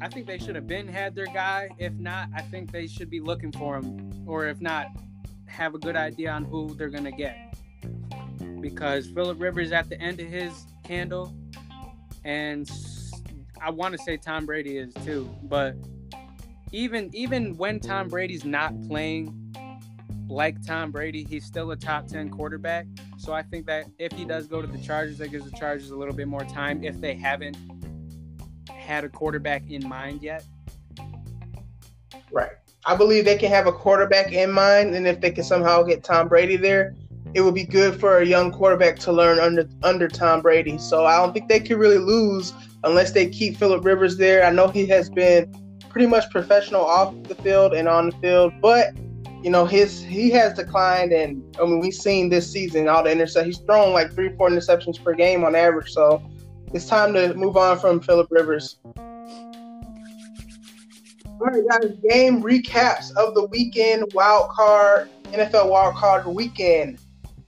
I 0.00 0.06
think 0.06 0.28
they 0.28 0.38
should 0.38 0.54
have 0.54 0.68
been 0.68 0.86
had 0.86 1.16
their 1.16 1.26
guy. 1.26 1.70
If 1.76 1.94
not, 1.94 2.28
I 2.36 2.42
think 2.42 2.70
they 2.70 2.86
should 2.86 3.10
be 3.10 3.18
looking 3.18 3.50
for 3.50 3.78
him. 3.78 4.24
Or 4.28 4.46
if 4.46 4.60
not, 4.60 4.86
have 5.46 5.74
a 5.74 5.78
good 5.78 5.96
idea 5.96 6.30
on 6.30 6.44
who 6.44 6.72
they're 6.76 6.88
gonna 6.88 7.10
get. 7.10 7.52
Because 8.62 9.08
Philip 9.08 9.40
Rivers 9.40 9.72
at 9.72 9.88
the 9.90 10.00
end 10.00 10.20
of 10.20 10.28
his 10.28 10.66
candle, 10.84 11.34
and 12.24 12.70
I 13.60 13.70
want 13.70 13.92
to 13.92 13.98
say 13.98 14.16
Tom 14.16 14.46
Brady 14.46 14.78
is 14.78 14.94
too. 15.04 15.28
But 15.42 15.74
even 16.70 17.10
even 17.12 17.56
when 17.56 17.80
Tom 17.80 18.08
Brady's 18.08 18.44
not 18.44 18.72
playing 18.88 19.38
like 20.28 20.64
Tom 20.64 20.90
Brady, 20.90 21.24
he's 21.24 21.44
still 21.44 21.72
a 21.72 21.76
top 21.76 22.06
ten 22.06 22.30
quarterback. 22.30 22.86
So 23.18 23.32
I 23.32 23.42
think 23.42 23.66
that 23.66 23.86
if 23.98 24.12
he 24.12 24.24
does 24.24 24.46
go 24.46 24.62
to 24.62 24.66
the 24.66 24.78
Chargers, 24.78 25.18
that 25.18 25.28
gives 25.28 25.44
the 25.44 25.56
Chargers 25.56 25.90
a 25.90 25.96
little 25.96 26.14
bit 26.14 26.28
more 26.28 26.44
time 26.44 26.82
if 26.82 27.00
they 27.00 27.14
haven't 27.14 27.56
had 28.68 29.04
a 29.04 29.08
quarterback 29.08 29.68
in 29.68 29.86
mind 29.86 30.22
yet. 30.22 30.44
Right. 32.30 32.52
I 32.84 32.96
believe 32.96 33.24
they 33.24 33.36
can 33.36 33.50
have 33.50 33.66
a 33.66 33.72
quarterback 33.72 34.32
in 34.32 34.50
mind, 34.50 34.94
and 34.94 35.06
if 35.06 35.20
they 35.20 35.30
can 35.30 35.44
somehow 35.44 35.82
get 35.82 36.02
Tom 36.02 36.26
Brady 36.28 36.56
there, 36.56 36.96
it 37.34 37.40
would 37.40 37.54
be 37.54 37.64
good 37.64 37.98
for 37.98 38.18
a 38.18 38.26
young 38.26 38.50
quarterback 38.50 38.98
to 39.00 39.12
learn 39.12 39.38
under 39.38 39.68
under 39.82 40.08
Tom 40.08 40.42
Brady. 40.42 40.78
So 40.78 41.06
I 41.06 41.16
don't 41.16 41.32
think 41.32 41.48
they 41.48 41.60
can 41.60 41.78
really 41.78 41.98
lose 41.98 42.52
unless 42.84 43.12
they 43.12 43.28
keep 43.28 43.56
Philip 43.56 43.84
Rivers 43.84 44.16
there. 44.16 44.44
I 44.44 44.50
know 44.50 44.68
he 44.68 44.86
has 44.86 45.08
been 45.08 45.54
pretty 45.88 46.06
much 46.06 46.30
professional 46.30 46.82
off 46.84 47.14
the 47.24 47.34
field 47.36 47.74
and 47.74 47.88
on 47.88 48.10
the 48.10 48.16
field, 48.16 48.52
but 48.60 48.94
you 49.42 49.50
know 49.50 49.64
his 49.64 50.02
he 50.02 50.30
has 50.30 50.54
declined, 50.54 51.12
and 51.12 51.42
I 51.60 51.64
mean 51.64 51.80
we've 51.80 51.94
seen 51.94 52.28
this 52.28 52.50
season 52.50 52.88
all 52.88 53.02
the 53.02 53.10
interceptions. 53.10 53.44
He's 53.46 53.58
thrown 53.58 53.92
like 53.92 54.12
three, 54.12 54.34
four 54.36 54.50
interceptions 54.50 55.02
per 55.02 55.14
game 55.14 55.44
on 55.44 55.54
average. 55.54 55.90
So 55.90 56.22
it's 56.72 56.86
time 56.86 57.12
to 57.14 57.34
move 57.34 57.56
on 57.56 57.78
from 57.78 58.00
Philip 58.00 58.28
Rivers. 58.30 58.78
All 61.42 61.48
right, 61.48 61.62
guys. 61.68 61.90
Game 62.08 62.42
recaps 62.42 63.10
of 63.16 63.34
the 63.34 63.46
weekend 63.50 64.04
wild 64.14 64.50
card 64.50 65.08
NFL 65.32 65.70
wild 65.70 65.94
card 65.96 66.26
weekend. 66.26 66.98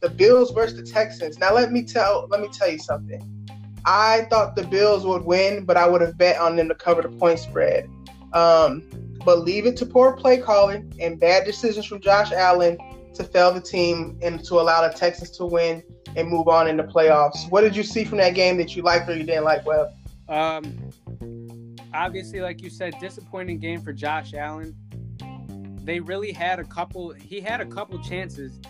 The 0.04 0.10
Bills 0.10 0.50
versus 0.50 0.76
the 0.76 0.86
Texans. 0.86 1.38
Now 1.38 1.54
let 1.54 1.72
me 1.72 1.82
tell 1.82 2.26
let 2.28 2.42
me 2.42 2.48
tell 2.52 2.70
you 2.70 2.78
something. 2.78 3.22
I 3.86 4.26
thought 4.28 4.54
the 4.54 4.66
Bills 4.66 5.06
would 5.06 5.24
win, 5.24 5.64
but 5.64 5.78
I 5.78 5.88
would 5.88 6.02
have 6.02 6.18
bet 6.18 6.38
on 6.38 6.56
them 6.56 6.68
to 6.68 6.74
cover 6.74 7.00
the 7.00 7.08
point 7.08 7.38
spread. 7.38 7.88
Um, 8.34 8.82
but 9.24 9.38
leave 9.38 9.64
it 9.64 9.78
to 9.78 9.86
poor 9.86 10.12
play 10.12 10.36
calling 10.36 10.92
and 11.00 11.18
bad 11.18 11.46
decisions 11.46 11.86
from 11.86 12.02
Josh 12.02 12.32
Allen 12.32 12.76
to 13.14 13.24
fail 13.24 13.50
the 13.50 13.62
team 13.62 14.18
and 14.20 14.44
to 14.44 14.56
allow 14.56 14.86
the 14.86 14.92
Texans 14.92 15.30
to 15.38 15.46
win 15.46 15.82
and 16.16 16.28
move 16.28 16.48
on 16.48 16.68
in 16.68 16.76
the 16.76 16.82
playoffs. 16.82 17.50
What 17.50 17.62
did 17.62 17.74
you 17.74 17.82
see 17.82 18.04
from 18.04 18.18
that 18.18 18.34
game 18.34 18.58
that 18.58 18.76
you 18.76 18.82
liked 18.82 19.08
or 19.08 19.16
you 19.16 19.24
didn't 19.24 19.44
like, 19.44 19.64
Webb? 19.64 19.88
Um, 20.28 20.90
obviously, 21.94 22.42
like 22.42 22.60
you 22.60 22.68
said, 22.68 22.94
disappointing 23.00 23.58
game 23.58 23.80
for 23.80 23.94
Josh 23.94 24.34
Allen. 24.34 24.76
They 25.82 26.00
really 26.00 26.32
had 26.32 26.58
a 26.58 26.64
couple. 26.64 27.12
He 27.12 27.40
had 27.40 27.62
a 27.62 27.66
couple 27.66 27.98
chances 28.02 28.60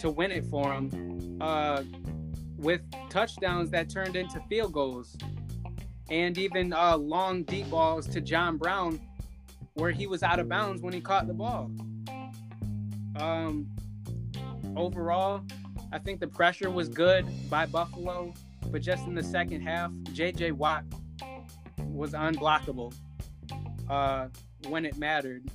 to 0.00 0.10
win 0.10 0.30
it 0.30 0.44
for 0.46 0.72
him, 0.72 1.38
uh, 1.40 1.82
with 2.56 2.80
touchdowns 3.08 3.70
that 3.70 3.88
turned 3.88 4.16
into 4.16 4.40
field 4.48 4.72
goals, 4.72 5.16
and 6.10 6.36
even 6.36 6.72
uh, 6.72 6.96
long 6.96 7.42
deep 7.44 7.70
balls 7.70 8.06
to 8.08 8.20
John 8.20 8.56
Brown, 8.56 9.00
where 9.74 9.90
he 9.90 10.06
was 10.06 10.22
out 10.22 10.38
of 10.38 10.48
bounds 10.48 10.82
when 10.82 10.92
he 10.92 11.00
caught 11.00 11.26
the 11.26 11.34
ball. 11.34 11.70
Um, 13.16 13.70
overall, 14.76 15.42
I 15.92 15.98
think 15.98 16.20
the 16.20 16.28
pressure 16.28 16.70
was 16.70 16.88
good 16.88 17.26
by 17.50 17.66
Buffalo, 17.66 18.32
but 18.66 18.82
just 18.82 19.06
in 19.06 19.14
the 19.14 19.22
second 19.22 19.62
half, 19.62 19.92
J.J. 20.12 20.52
Watt 20.52 20.84
was 21.78 22.12
unblockable 22.12 22.94
uh, 23.88 24.28
when 24.68 24.84
it 24.84 24.96
mattered. 24.96 25.50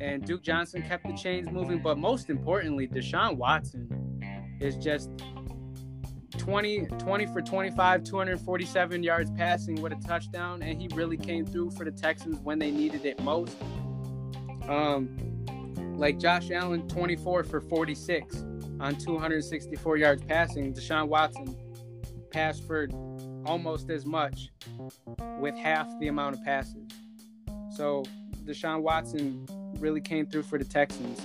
And 0.00 0.24
Duke 0.24 0.42
Johnson 0.42 0.82
kept 0.82 1.06
the 1.06 1.14
chains 1.14 1.50
moving, 1.50 1.80
but 1.80 1.98
most 1.98 2.30
importantly, 2.30 2.88
Deshaun 2.88 3.36
Watson 3.36 3.88
is 4.60 4.76
just 4.76 5.10
20, 6.38 6.86
20 6.86 7.26
for 7.26 7.42
25, 7.42 8.04
247 8.04 9.02
yards 9.02 9.30
passing 9.32 9.80
with 9.82 9.92
a 9.92 9.96
touchdown, 9.96 10.62
and 10.62 10.80
he 10.80 10.88
really 10.94 11.18
came 11.18 11.44
through 11.44 11.70
for 11.72 11.84
the 11.84 11.90
Texans 11.90 12.38
when 12.40 12.58
they 12.58 12.70
needed 12.70 13.04
it 13.04 13.20
most. 13.22 13.56
Um, 14.68 15.16
like 15.96 16.18
Josh 16.18 16.50
Allen, 16.50 16.88
24 16.88 17.44
for 17.44 17.60
46 17.60 18.36
on 18.80 18.96
264 18.96 19.96
yards 19.98 20.22
passing. 20.24 20.72
Deshaun 20.72 21.08
Watson 21.08 21.54
passed 22.30 22.66
for 22.66 22.88
almost 23.44 23.90
as 23.90 24.06
much 24.06 24.50
with 25.38 25.54
half 25.56 25.86
the 26.00 26.08
amount 26.08 26.36
of 26.36 26.44
passes. 26.44 26.88
So 27.76 28.04
Deshaun 28.44 28.80
Watson 28.80 29.46
really 29.78 30.00
came 30.00 30.26
through 30.26 30.42
for 30.42 30.58
the 30.58 30.64
Texans. 30.64 31.20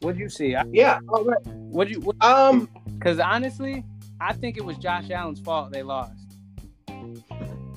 What 0.00 0.12
did 0.12 0.20
you 0.20 0.28
see? 0.28 0.56
Yeah, 0.72 1.00
all 1.08 1.24
right. 1.24 1.46
What 1.46 1.88
you? 1.88 2.00
What, 2.00 2.16
Um, 2.22 2.68
Because 2.98 3.18
honestly, 3.18 3.84
I 4.20 4.32
think 4.32 4.56
it 4.56 4.64
was 4.64 4.76
Josh 4.76 5.10
Allen's 5.10 5.40
fault 5.40 5.72
they 5.72 5.82
lost. 5.82 6.12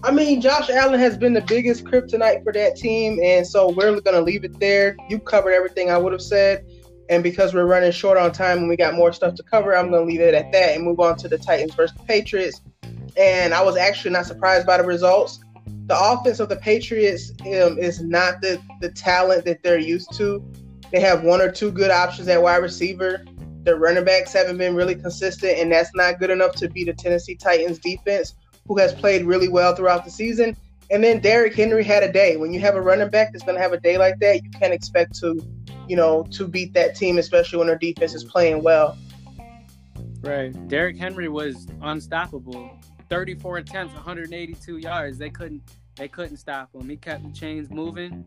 I 0.01 0.11
mean, 0.11 0.39
Josh 0.39 0.69
Allen 0.69 0.99
has 0.99 1.17
been 1.17 1.33
the 1.33 1.41
biggest 1.41 1.83
kryptonite 1.83 2.43
for 2.43 2.53
that 2.53 2.77
team, 2.77 3.19
and 3.21 3.45
so 3.45 3.69
we're 3.69 3.99
going 3.99 4.15
to 4.15 4.21
leave 4.21 4.45
it 4.45 4.57
there. 4.59 4.95
You 5.09 5.19
covered 5.19 5.51
everything 5.51 5.89
I 5.89 5.97
would 5.97 6.13
have 6.13 6.21
said, 6.21 6.65
and 7.09 7.21
because 7.21 7.53
we're 7.53 7.65
running 7.65 7.91
short 7.91 8.17
on 8.17 8.31
time 8.31 8.59
and 8.59 8.69
we 8.69 8.77
got 8.77 8.93
more 8.93 9.11
stuff 9.11 9.35
to 9.35 9.43
cover, 9.43 9.75
I'm 9.75 9.89
going 9.89 10.05
to 10.05 10.07
leave 10.07 10.21
it 10.21 10.33
at 10.33 10.51
that 10.53 10.75
and 10.75 10.85
move 10.85 11.01
on 11.01 11.17
to 11.17 11.27
the 11.27 11.37
Titans 11.37 11.73
versus 11.73 11.97
the 11.97 12.03
Patriots. 12.03 12.61
And 13.17 13.53
I 13.53 13.61
was 13.61 13.75
actually 13.75 14.11
not 14.11 14.25
surprised 14.25 14.65
by 14.65 14.77
the 14.77 14.85
results. 14.85 15.39
The 15.87 15.99
offense 15.99 16.39
of 16.39 16.49
the 16.49 16.55
Patriots 16.55 17.31
um, 17.41 17.79
is 17.79 18.01
not 18.01 18.41
the 18.41 18.61
the 18.81 18.91
talent 18.91 19.45
that 19.45 19.63
they're 19.63 19.79
used 19.79 20.13
to. 20.17 20.43
They 20.91 20.99
have 20.99 21.23
one 21.23 21.41
or 21.41 21.51
two 21.51 21.71
good 21.71 21.91
options 21.91 22.27
at 22.27 22.41
wide 22.41 22.57
receiver. 22.57 23.25
Their 23.63 23.77
running 23.77 24.05
backs 24.05 24.33
haven't 24.33 24.57
been 24.57 24.75
really 24.75 24.95
consistent, 24.95 25.59
and 25.59 25.71
that's 25.71 25.93
not 25.95 26.19
good 26.19 26.29
enough 26.29 26.55
to 26.55 26.69
beat 26.69 26.85
the 26.85 26.93
Tennessee 26.93 27.35
Titans 27.35 27.79
defense 27.79 28.35
who 28.67 28.77
has 28.77 28.93
played 28.93 29.25
really 29.25 29.49
well 29.49 29.75
throughout 29.75 30.05
the 30.05 30.11
season. 30.11 30.55
And 30.91 31.03
then 31.03 31.19
Derrick 31.19 31.55
Henry 31.55 31.83
had 31.83 32.03
a 32.03 32.11
day. 32.11 32.37
When 32.37 32.53
you 32.53 32.59
have 32.61 32.75
a 32.75 32.81
running 32.81 33.09
back 33.09 33.31
that's 33.31 33.43
going 33.43 33.55
to 33.55 33.61
have 33.61 33.73
a 33.73 33.79
day 33.79 33.97
like 33.97 34.19
that, 34.19 34.43
you 34.43 34.49
can't 34.51 34.73
expect 34.73 35.15
to, 35.19 35.39
you 35.87 35.95
know, 35.95 36.23
to 36.31 36.47
beat 36.47 36.73
that 36.73 36.95
team, 36.95 37.17
especially 37.17 37.57
when 37.57 37.67
their 37.67 37.77
defense 37.77 38.13
is 38.13 38.23
playing 38.23 38.63
well. 38.63 38.97
Right. 40.21 40.67
Derrick 40.67 40.97
Henry 40.97 41.29
was 41.29 41.67
unstoppable. 41.81 42.71
34 43.09 43.57
attempts, 43.57 43.93
182 43.95 44.77
yards. 44.77 45.17
They 45.17 45.29
couldn't 45.29 45.61
they 45.95 46.07
couldn't 46.07 46.37
stop 46.37 46.73
him. 46.73 46.89
He 46.89 46.95
kept 46.95 47.23
the 47.23 47.31
chains 47.37 47.69
moving. 47.69 48.25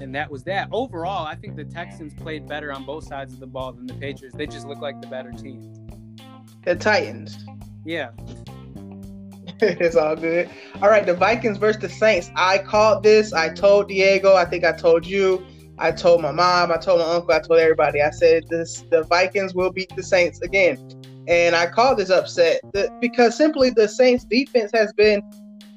And 0.00 0.14
that 0.14 0.30
was 0.30 0.42
that. 0.44 0.68
Overall, 0.72 1.26
I 1.26 1.34
think 1.34 1.54
the 1.54 1.64
Texans 1.64 2.14
played 2.14 2.48
better 2.48 2.72
on 2.72 2.84
both 2.84 3.04
sides 3.04 3.34
of 3.34 3.40
the 3.40 3.46
ball 3.46 3.72
than 3.72 3.86
the 3.86 3.94
Patriots. 3.94 4.34
They 4.34 4.46
just 4.46 4.66
look 4.66 4.80
like 4.80 5.00
the 5.00 5.06
better 5.06 5.32
team. 5.32 5.74
The 6.64 6.74
Titans. 6.74 7.44
Yeah. 7.84 8.10
it's 9.60 9.94
all 9.94 10.16
good. 10.16 10.48
All 10.80 10.88
right, 10.88 11.04
the 11.04 11.14
Vikings 11.14 11.58
versus 11.58 11.82
the 11.82 11.88
Saints. 11.88 12.30
I 12.34 12.58
called 12.58 13.02
this. 13.02 13.32
I 13.32 13.50
told 13.50 13.88
Diego. 13.88 14.34
I 14.34 14.44
think 14.44 14.64
I 14.64 14.72
told 14.72 15.06
you. 15.06 15.44
I 15.78 15.92
told 15.92 16.22
my 16.22 16.32
mom. 16.32 16.72
I 16.72 16.78
told 16.78 17.00
my 17.00 17.06
uncle. 17.06 17.32
I 17.32 17.40
told 17.40 17.60
everybody. 17.60 18.00
I 18.00 18.10
said 18.10 18.44
this: 18.48 18.84
the 18.90 19.04
Vikings 19.04 19.54
will 19.54 19.70
beat 19.70 19.94
the 19.94 20.02
Saints 20.02 20.40
again, 20.40 20.78
and 21.28 21.54
I 21.54 21.66
call 21.66 21.94
this 21.94 22.10
upset 22.10 22.60
because 23.00 23.36
simply 23.36 23.70
the 23.70 23.88
Saints' 23.88 24.24
defense 24.24 24.70
has 24.74 24.92
been 24.92 25.22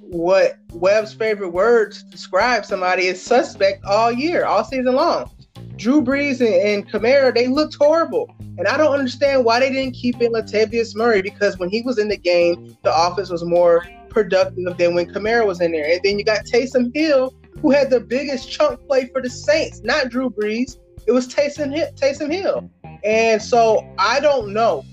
what 0.02 0.58
Webb's 0.74 1.14
favorite 1.14 1.50
word 1.50 1.92
to 1.94 2.06
describe 2.06 2.66
somebody 2.66 3.08
is 3.08 3.22
suspect 3.22 3.84
all 3.86 4.12
year, 4.12 4.46
all 4.46 4.64
season 4.64 4.96
long. 4.96 5.30
Drew 5.78 6.02
Brees 6.02 6.40
and, 6.40 6.54
and 6.54 6.90
Kamara, 6.90 7.34
they 7.34 7.48
looked 7.48 7.76
horrible. 7.76 8.34
And 8.58 8.68
I 8.68 8.78
don't 8.78 8.94
understand 8.94 9.44
why 9.44 9.60
they 9.60 9.72
didn't 9.72 9.94
keep 9.94 10.22
in 10.22 10.32
Latavius 10.32 10.96
Murray 10.96 11.22
because 11.22 11.58
when 11.58 11.70
he 11.70 11.82
was 11.82 11.98
in 11.98 12.08
the 12.08 12.18
game, 12.18 12.78
the 12.84 12.96
offense 12.96 13.30
was 13.30 13.44
more 13.44 13.86
productive 14.10 14.78
than 14.78 14.96
when 14.96 15.12
Kamara 15.12 15.46
was 15.46 15.60
in 15.60 15.72
there. 15.72 15.86
And 15.92 16.00
then 16.04 16.18
you 16.18 16.24
got 16.24 16.46
Taysom 16.46 16.96
Hill, 16.96 17.34
who 17.62 17.72
had 17.72 17.90
the 17.90 18.00
biggest 18.00 18.50
chunk 18.50 18.80
play 18.88 19.10
for 19.12 19.22
the 19.22 19.30
Saints, 19.30 19.82
not 19.84 20.10
Drew 20.10 20.30
Brees. 20.30 20.78
It 21.08 21.12
was 21.12 21.28
Taysom, 21.28 21.76
Taysom 21.98 22.32
Hill. 22.32 22.70
And 23.04 23.42
so 23.42 23.86
I 24.00 24.20
don't 24.20 24.54
know 24.54 24.86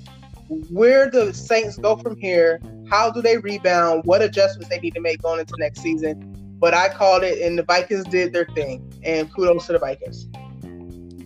where 0.71 1.11
the 1.11 1.33
Saints 1.33 1.77
go 1.79 1.97
from 1.97 2.17
here. 2.17 2.61
How 2.91 3.11
do 3.11 3.23
they 3.23 3.39
rebound? 3.39 4.03
What 4.05 4.23
adjustments 4.23 4.69
they 4.69 4.81
need 4.81 4.95
to 4.95 5.01
make 5.01 5.23
going 5.23 5.41
into 5.41 5.55
next 5.59 5.81
season? 5.81 6.57
But 6.59 6.75
I 6.75 6.89
called 6.89 7.25
it, 7.25 7.41
and 7.43 7.59
the 7.59 7.65
Vikings 7.65 8.05
did 8.05 8.33
their 8.33 8.47
thing. 8.55 8.93
And 9.03 9.33
kudos 9.33 9.67
to 9.67 9.73
the 9.73 9.79
Vikings. 9.79 10.29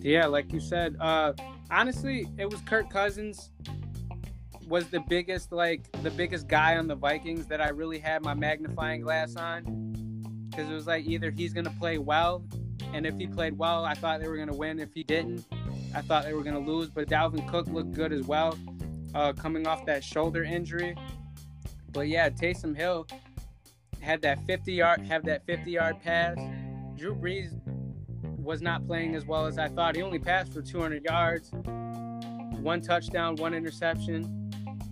Yeah, 0.03 0.25
like 0.27 0.51
you 0.53 0.59
said, 0.59 0.95
uh, 0.99 1.33
honestly, 1.69 2.27
it 2.37 2.49
was 2.49 2.61
Kirk 2.61 2.89
Cousins 2.89 3.51
was 4.67 4.87
the 4.87 4.99
biggest 4.99 5.51
like 5.51 5.89
the 6.03 6.11
biggest 6.11 6.47
guy 6.47 6.77
on 6.77 6.87
the 6.87 6.95
Vikings 6.95 7.45
that 7.47 7.61
I 7.61 7.69
really 7.69 7.99
had 7.99 8.21
my 8.21 8.33
magnifying 8.33 9.01
glass 9.01 9.35
on 9.35 9.87
because 10.49 10.69
it 10.69 10.73
was 10.73 10.87
like 10.87 11.05
either 11.05 11.31
he's 11.31 11.53
gonna 11.53 11.73
play 11.79 11.97
well, 11.97 12.43
and 12.93 13.05
if 13.05 13.17
he 13.17 13.27
played 13.27 13.57
well, 13.57 13.85
I 13.85 13.93
thought 13.93 14.21
they 14.21 14.27
were 14.27 14.37
gonna 14.37 14.55
win. 14.55 14.79
If 14.79 14.93
he 14.93 15.03
didn't, 15.03 15.45
I 15.93 16.01
thought 16.01 16.25
they 16.25 16.33
were 16.33 16.43
gonna 16.43 16.59
lose. 16.59 16.89
But 16.89 17.07
Dalvin 17.07 17.47
Cook 17.47 17.67
looked 17.67 17.93
good 17.93 18.11
as 18.11 18.25
well, 18.25 18.57
uh, 19.17 19.33
coming 19.33 19.65
off 19.65 19.83
that 19.85 20.03
shoulder 20.03 20.43
injury. 20.43 20.95
But 21.91 22.07
yeah, 22.07 22.29
Taysom 22.29 22.75
Hill 22.75 23.07
had 23.99 24.21
that 24.21 24.45
50 24.45 24.73
yard 24.73 25.01
have 25.01 25.25
that 25.25 25.43
50 25.47 25.71
yard 25.71 25.95
pass. 26.03 26.37
Drew 26.95 27.15
Brees 27.15 27.59
was 28.37 28.61
not 28.61 28.85
playing 28.85 29.15
as 29.15 29.25
well 29.25 29.47
as 29.47 29.57
I 29.57 29.69
thought. 29.69 29.95
He 29.95 30.03
only 30.03 30.19
passed 30.19 30.53
for 30.53 30.61
200 30.61 31.03
yards, 31.03 31.51
one 32.61 32.79
touchdown, 32.81 33.35
one 33.37 33.55
interception. 33.55 34.33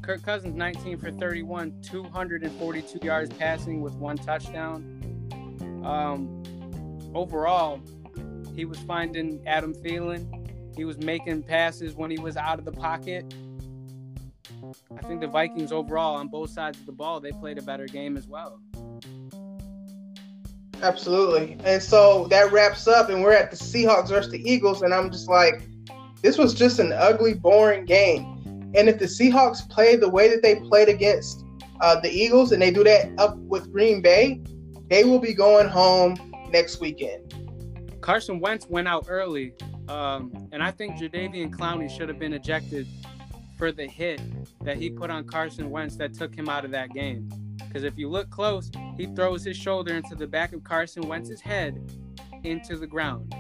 Kirk 0.02 0.24
Cousins 0.24 0.56
19 0.56 0.98
for 0.98 1.12
31, 1.12 1.82
242 1.82 3.06
yards 3.06 3.32
passing 3.38 3.82
with 3.82 3.94
one 3.96 4.18
touchdown. 4.18 4.92
Um, 5.86 6.44
overall, 7.14 7.80
he 8.56 8.66
was 8.66 8.80
finding 8.80 9.42
Adam 9.48 9.74
Thielen. 9.74 10.76
He 10.76 10.84
was 10.84 10.98
making 10.98 11.44
passes 11.44 11.96
when 11.96 12.10
he 12.10 12.18
was 12.18 12.38
out 12.38 12.58
of 12.58 12.66
the 12.66 12.72
pocket. 12.72 13.34
I 14.98 15.02
think 15.08 15.22
the 15.22 15.28
Vikings 15.28 15.72
overall 15.72 16.16
on 16.16 16.28
both 16.28 16.50
sides 16.50 16.80
of 16.80 16.86
the 16.86 16.92
ball, 16.92 17.20
they 17.20 17.32
played 17.32 17.58
a 17.58 17.62
better 17.62 17.86
game 17.86 18.18
as 18.18 18.28
well. 18.28 18.60
Absolutely. 20.82 21.58
And 21.64 21.82
so 21.82 22.28
that 22.28 22.52
wraps 22.52 22.88
up, 22.88 23.10
and 23.10 23.24
we're 23.24 23.34
at 23.34 23.50
the 23.50 23.58
Seahawks 23.58 24.10
versus 24.10 24.32
the 24.32 24.50
Eagles, 24.50 24.82
and 24.82 24.94
I'm 24.94 25.10
just 25.10 25.30
like, 25.30 25.68
this 26.22 26.38
was 26.38 26.54
just 26.54 26.80
an 26.80 26.92
ugly, 26.94 27.34
boring 27.34 27.86
game. 27.86 28.72
And 28.76 28.90
if 28.90 29.00
the 29.00 29.06
Seahawks 29.06 29.68
play 29.70 29.96
the 29.96 30.10
way 30.10 30.30
that 30.30 30.42
they 30.42 30.56
played 30.56 30.90
against 30.90 31.46
uh, 31.82 32.00
the 32.00 32.10
Eagles, 32.10 32.52
and 32.52 32.62
they 32.62 32.72
do 32.72 32.84
that 32.84 33.12
up 33.18 33.38
with 33.38 33.72
Green 33.72 34.02
Bay, 34.02 34.42
they 34.90 35.04
will 35.04 35.20
be 35.20 35.34
going 35.34 35.68
home 35.68 36.16
next 36.50 36.80
weekend. 36.80 37.34
Carson 38.02 38.40
Wentz 38.40 38.68
went 38.70 38.88
out 38.88 39.06
early, 39.10 39.54
um, 39.88 40.50
and 40.52 40.62
I 40.62 40.72
think 40.72 40.98
Jadeveon 40.98 41.52
Clowney 41.56 41.90
should 41.90 42.10
have 42.10 42.20
been 42.20 42.34
ejected 42.34 42.88
for 43.58 43.72
the 43.72 43.86
hit 43.86 44.22
that 44.64 44.78
he 44.78 44.90
put 44.90 45.10
on 45.10 45.24
Carson 45.26 45.70
Wentz 45.70 45.96
that 45.98 46.14
took 46.14 46.36
him 46.36 46.50
out 46.50 46.66
of 46.66 46.72
that 46.72 46.94
game. 46.94 47.30
Because 47.58 47.84
if 47.84 47.98
you 47.98 48.10
look 48.10 48.30
close, 48.30 48.72
he 48.98 49.06
throws 49.08 49.44
his 49.44 49.58
shoulder 49.58 49.96
into 49.96 50.16
the 50.16 50.28
back 50.28 50.54
of 50.54 50.64
Carson 50.64 51.08
Wentz's 51.08 51.42
head 51.42 51.92
into 52.44 52.78
the 52.78 52.88
ground. 52.88 53.34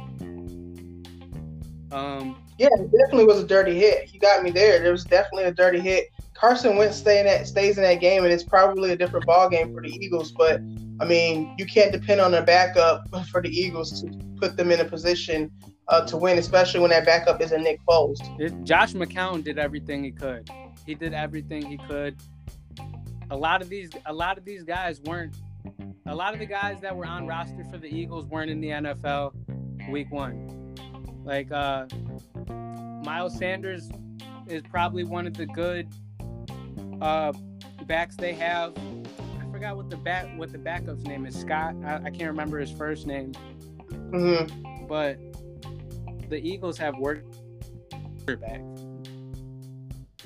Um, 1.91 2.37
yeah, 2.57 2.67
it 2.71 2.91
definitely 2.91 3.25
was 3.25 3.39
a 3.39 3.47
dirty 3.47 3.77
hit. 3.77 4.05
He 4.09 4.17
got 4.17 4.43
me 4.43 4.51
there. 4.51 4.79
There 4.79 4.91
was 4.91 5.05
definitely 5.05 5.45
a 5.45 5.53
dirty 5.53 5.79
hit. 5.79 6.09
Carson 6.33 6.75
Wentz 6.75 6.97
stay 6.97 7.19
in 7.19 7.25
that, 7.25 7.47
stays 7.47 7.77
in 7.77 7.83
that 7.83 8.01
game, 8.01 8.23
and 8.23 8.33
it's 8.33 8.43
probably 8.43 8.91
a 8.91 8.97
different 8.97 9.25
ball 9.25 9.49
game 9.49 9.73
for 9.73 9.81
the 9.81 9.89
Eagles. 9.89 10.31
But 10.31 10.61
I 10.99 11.05
mean, 11.05 11.53
you 11.57 11.65
can't 11.65 11.91
depend 11.91 12.21
on 12.21 12.33
a 12.33 12.41
backup 12.41 13.07
for 13.31 13.41
the 13.41 13.49
Eagles 13.49 14.01
to 14.01 14.09
put 14.37 14.57
them 14.57 14.71
in 14.71 14.79
a 14.79 14.85
position 14.85 15.51
uh, 15.87 16.05
to 16.07 16.17
win, 16.17 16.37
especially 16.37 16.79
when 16.79 16.89
that 16.89 17.05
backup 17.05 17.41
is 17.41 17.51
a 17.51 17.57
Nick 17.57 17.79
Foles. 17.87 18.17
Josh 18.63 18.93
McCown 18.93 19.43
did 19.43 19.59
everything 19.59 20.03
he 20.03 20.11
could. 20.11 20.49
He 20.85 20.95
did 20.95 21.13
everything 21.13 21.65
he 21.65 21.77
could. 21.77 22.15
A 23.29 23.37
lot 23.37 23.61
of 23.61 23.69
these, 23.69 23.89
a 24.05 24.13
lot 24.13 24.37
of 24.37 24.45
these 24.45 24.63
guys 24.63 25.01
weren't. 25.01 25.35
A 26.07 26.15
lot 26.15 26.33
of 26.33 26.39
the 26.39 26.45
guys 26.45 26.79
that 26.81 26.95
were 26.95 27.07
on 27.07 27.25
roster 27.25 27.63
for 27.71 27.79
the 27.79 27.87
Eagles 27.87 28.25
weren't 28.27 28.51
in 28.51 28.61
the 28.61 28.69
NFL 28.69 29.33
week 29.89 30.11
one. 30.11 30.75
Like 31.23 31.51
uh, 31.51 31.87
Miles 33.03 33.35
Sanders 33.37 33.89
is 34.47 34.61
probably 34.69 35.03
one 35.03 35.25
of 35.25 35.33
the 35.33 35.47
good 35.47 35.87
uh, 37.01 37.33
backs 37.85 38.15
they 38.15 38.33
have. 38.33 38.75
Forgot 39.65 39.77
what 39.77 39.89
the 39.89 39.97
back 39.97 40.27
what 40.37 40.51
the 40.51 40.59
backup's 40.59 41.05
name 41.05 41.25
is. 41.25 41.35
Scott. 41.35 41.73
I, 41.83 41.95
I 41.95 42.09
can't 42.11 42.29
remember 42.29 42.59
his 42.59 42.69
first 42.69 43.07
name. 43.07 43.31
Mm-hmm. 43.89 44.85
But 44.85 45.17
the 46.29 46.37
Eagles 46.37 46.77
have 46.77 46.95
work 46.99 47.23
quarterback. 48.19 48.61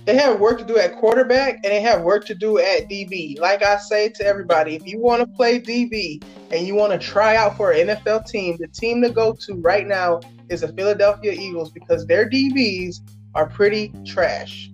They 0.04 0.18
have 0.18 0.42
work 0.42 0.58
to 0.60 0.66
do 0.66 0.78
at 0.78 0.98
quarterback 0.98 1.54
and 1.64 1.72
they 1.72 1.80
have 1.80 2.02
work 2.02 2.26
to 2.26 2.36
do 2.36 2.58
at 2.58 2.90
DB. 2.90 3.40
Like 3.40 3.64
I 3.64 3.78
say 3.78 4.10
to 4.10 4.26
everybody, 4.26 4.76
if 4.76 4.86
you 4.86 5.00
want 5.00 5.22
to 5.22 5.28
play 5.28 5.62
DB 5.62 6.22
and 6.52 6.68
you 6.68 6.76
want 6.76 6.92
to 6.92 7.00
try 7.00 7.38
out 7.38 7.56
for 7.56 7.72
an 7.72 7.88
NFL 7.88 8.26
team, 8.26 8.58
the 8.60 8.68
team 8.68 9.02
to 9.04 9.10
go 9.10 9.32
to 9.40 9.54
right 9.62 9.88
now 9.88 10.20
is 10.50 10.60
the 10.62 10.68
Philadelphia 10.74 11.32
Eagles 11.32 11.72
because 11.72 12.06
their 12.08 12.30
DBs 12.30 13.00
are 13.36 13.48
pretty 13.48 13.94
trash. 14.06 14.70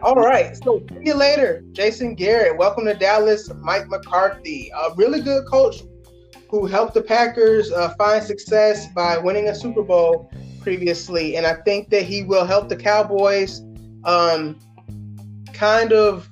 All 0.00 0.14
right, 0.14 0.56
so 0.56 0.80
see 0.90 1.06
you 1.06 1.14
later, 1.14 1.64
Jason 1.72 2.14
Garrett. 2.14 2.56
Welcome 2.56 2.84
to 2.84 2.94
Dallas, 2.94 3.50
Mike 3.62 3.88
McCarthy, 3.88 4.70
a 4.72 4.94
really 4.94 5.20
good 5.20 5.44
coach 5.46 5.82
who 6.48 6.66
helped 6.66 6.94
the 6.94 7.02
Packers 7.02 7.72
uh, 7.72 7.92
find 7.98 8.22
success 8.22 8.86
by 8.92 9.18
winning 9.18 9.48
a 9.48 9.54
Super 9.54 9.82
Bowl 9.82 10.30
previously, 10.60 11.36
and 11.36 11.44
I 11.44 11.54
think 11.62 11.90
that 11.90 12.04
he 12.04 12.22
will 12.22 12.44
help 12.44 12.68
the 12.68 12.76
Cowboys 12.76 13.60
um, 14.04 14.56
kind 15.52 15.92
of 15.92 16.30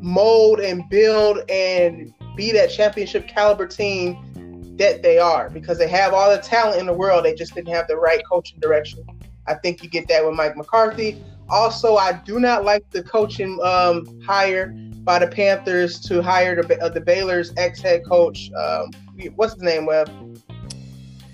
mold 0.00 0.60
and 0.60 0.88
build 0.88 1.38
and 1.50 2.14
be 2.36 2.52
that 2.52 2.70
championship 2.70 3.26
caliber 3.26 3.66
team 3.66 4.76
that 4.76 5.02
they 5.02 5.18
are 5.18 5.50
because 5.50 5.76
they 5.78 5.88
have 5.88 6.14
all 6.14 6.30
the 6.30 6.40
talent 6.40 6.78
in 6.78 6.86
the 6.86 6.94
world. 6.94 7.24
They 7.24 7.34
just 7.34 7.52
didn't 7.54 7.74
have 7.74 7.88
the 7.88 7.96
right 7.96 8.22
coaching 8.30 8.60
direction. 8.60 9.04
I 9.48 9.54
think 9.54 9.82
you 9.82 9.90
get 9.90 10.06
that 10.06 10.24
with 10.24 10.36
Mike 10.36 10.56
McCarthy. 10.56 11.20
Also, 11.48 11.96
I 11.96 12.12
do 12.24 12.40
not 12.40 12.64
like 12.64 12.88
the 12.90 13.02
coaching 13.02 13.58
um, 13.62 14.20
hire 14.22 14.74
by 15.04 15.20
the 15.20 15.28
Panthers 15.28 16.00
to 16.00 16.20
hire 16.20 16.60
the, 16.60 16.80
uh, 16.82 16.88
the 16.88 17.00
Baylor's 17.00 17.52
ex 17.56 17.80
head 17.80 18.04
coach. 18.04 18.50
Um, 18.52 18.90
what's 19.36 19.54
his 19.54 19.62
name, 19.62 19.86
Webb? 19.86 20.10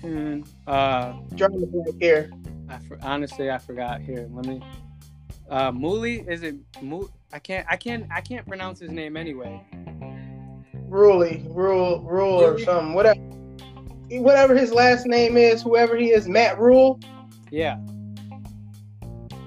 Mm, 0.03 0.47
uh, 0.67 1.13
Drawing 1.35 1.61
the 1.61 1.67
blank 1.67 1.95
here. 1.99 2.31
I 2.69 2.77
for, 2.79 2.99
honestly 3.01 3.49
I 3.49 3.57
forgot. 3.57 4.01
Here, 4.01 4.27
let 4.31 4.45
me. 4.45 4.61
Uh, 5.49 5.71
Mooley 5.71 6.25
is 6.27 6.43
it? 6.43 6.55
Mo- 6.81 7.09
I 7.31 7.39
can't. 7.39 7.65
I 7.69 7.77
can't. 7.77 8.05
I 8.11 8.21
can't 8.21 8.45
pronounce 8.47 8.79
his 8.79 8.91
name 8.91 9.17
anyway. 9.17 9.61
Ruley, 10.87 11.43
Rule, 11.49 12.01
Rule, 12.01 12.43
or 12.43 12.59
something. 12.59 12.93
Whatever. 12.93 13.19
Whatever 14.11 14.55
his 14.55 14.71
last 14.71 15.07
name 15.07 15.37
is, 15.37 15.63
whoever 15.63 15.97
he 15.97 16.11
is, 16.11 16.27
Matt 16.27 16.59
Rhule. 16.59 16.99
Yeah. 17.49 17.77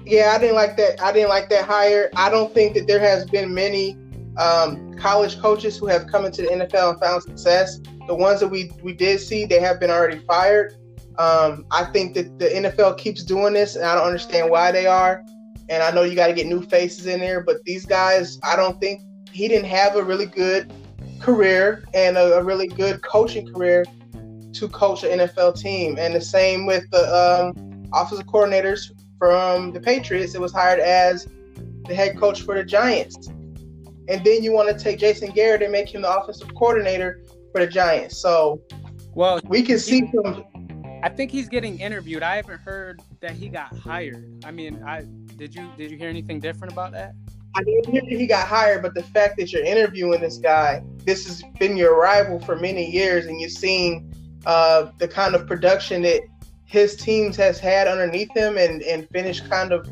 Yeah, 0.07 0.31
I 0.33 0.39
didn't 0.39 0.55
like 0.55 0.77
that. 0.77 1.01
I 1.01 1.11
didn't 1.11 1.27
like 1.27 1.49
that 1.49 1.65
hire. 1.65 2.09
I 2.15 2.29
don't 2.29 2.53
think 2.53 2.75
that 2.75 2.87
there 2.87 2.99
has 2.99 3.25
been 3.25 3.53
many 3.53 3.97
um, 4.37 4.93
college 4.93 5.37
coaches 5.41 5.75
who 5.77 5.87
have 5.87 6.07
come 6.07 6.23
into 6.23 6.43
the 6.43 6.47
NFL 6.47 6.91
and 6.91 6.99
found 7.01 7.23
success. 7.23 7.81
The 8.07 8.15
ones 8.15 8.39
that 8.39 8.47
we 8.47 8.71
we 8.81 8.93
did 8.93 9.19
see, 9.19 9.45
they 9.45 9.59
have 9.59 9.81
been 9.81 9.89
already 9.89 10.19
fired. 10.19 10.75
Um, 11.19 11.65
I 11.71 11.83
think 11.85 12.13
that 12.13 12.39
the 12.39 12.45
NFL 12.45 12.97
keeps 12.97 13.21
doing 13.21 13.53
this, 13.53 13.75
and 13.75 13.83
I 13.83 13.95
don't 13.95 14.05
understand 14.05 14.49
why 14.49 14.71
they 14.71 14.85
are. 14.85 15.25
And 15.67 15.83
I 15.83 15.91
know 15.91 16.03
you 16.03 16.15
got 16.15 16.27
to 16.27 16.33
get 16.33 16.47
new 16.47 16.61
faces 16.61 17.05
in 17.05 17.19
there, 17.19 17.41
but 17.41 17.61
these 17.65 17.85
guys, 17.85 18.39
I 18.43 18.55
don't 18.55 18.79
think 18.79 19.01
he 19.33 19.49
didn't 19.49 19.67
have 19.67 19.97
a 19.97 20.03
really 20.03 20.27
good 20.27 20.71
career 21.19 21.83
and 21.93 22.15
a, 22.15 22.37
a 22.37 22.43
really 22.43 22.67
good 22.67 23.03
coaching 23.03 23.51
career 23.53 23.83
to 24.53 24.69
coach 24.69 25.03
an 25.03 25.19
NFL 25.19 25.59
team. 25.59 25.97
And 25.99 26.15
the 26.15 26.21
same 26.21 26.65
with 26.65 26.89
the 26.91 27.03
um, 27.13 27.89
offensive 27.93 28.25
coordinators 28.27 28.91
from 29.17 29.71
the 29.71 29.79
Patriots. 29.79 30.35
It 30.35 30.41
was 30.41 30.51
hired 30.51 30.79
as 30.79 31.27
the 31.85 31.95
head 31.95 32.17
coach 32.17 32.41
for 32.41 32.55
the 32.55 32.63
Giants. 32.63 33.27
And 34.09 34.23
then 34.23 34.43
you 34.43 34.53
want 34.53 34.75
to 34.75 34.83
take 34.83 34.99
Jason 34.99 35.31
Garrett 35.31 35.61
and 35.61 35.71
make 35.71 35.93
him 35.93 36.01
the 36.01 36.17
offensive 36.17 36.53
coordinator 36.55 37.23
for 37.51 37.59
the 37.59 37.67
Giants. 37.67 38.17
So, 38.17 38.61
well, 39.13 39.39
we 39.45 39.63
can 39.63 39.79
see 39.79 40.09
some. 40.13 40.45
I 41.03 41.09
think 41.09 41.31
he's 41.31 41.49
getting 41.49 41.79
interviewed. 41.79 42.23
I 42.23 42.37
haven't 42.37 42.61
heard 42.61 43.01
that 43.19 43.31
he 43.31 43.49
got 43.49 43.77
hired. 43.77 44.43
I 44.45 44.51
mean, 44.51 44.81
I 44.85 45.03
did 45.35 45.53
you 45.53 45.69
did 45.77 45.91
you 45.91 45.97
hear 45.97 46.09
anything 46.09 46.39
different 46.39 46.73
about 46.73 46.91
that? 46.93 47.13
I 47.55 47.63
didn't 47.63 47.89
hear 47.89 48.01
that 48.01 48.19
he 48.19 48.27
got 48.27 48.47
hired, 48.47 48.81
but 48.81 48.93
the 48.93 49.03
fact 49.03 49.37
that 49.37 49.51
you're 49.51 49.63
interviewing 49.63 50.21
this 50.21 50.37
guy, 50.37 50.83
this 51.05 51.25
has 51.27 51.43
been 51.59 51.75
your 51.75 51.99
rival 51.99 52.39
for 52.39 52.55
many 52.55 52.89
years, 52.89 53.25
and 53.25 53.41
you've 53.41 53.51
seen 53.51 54.13
uh, 54.45 54.91
the 54.99 55.07
kind 55.07 55.33
of 55.33 55.47
production 55.47 56.03
that 56.03 56.21
his 56.67 56.95
teams 56.95 57.35
has 57.37 57.59
had 57.59 57.87
underneath 57.87 58.31
him, 58.35 58.57
and 58.57 58.81
and 58.83 59.09
finished 59.09 59.49
kind 59.49 59.71
of 59.71 59.89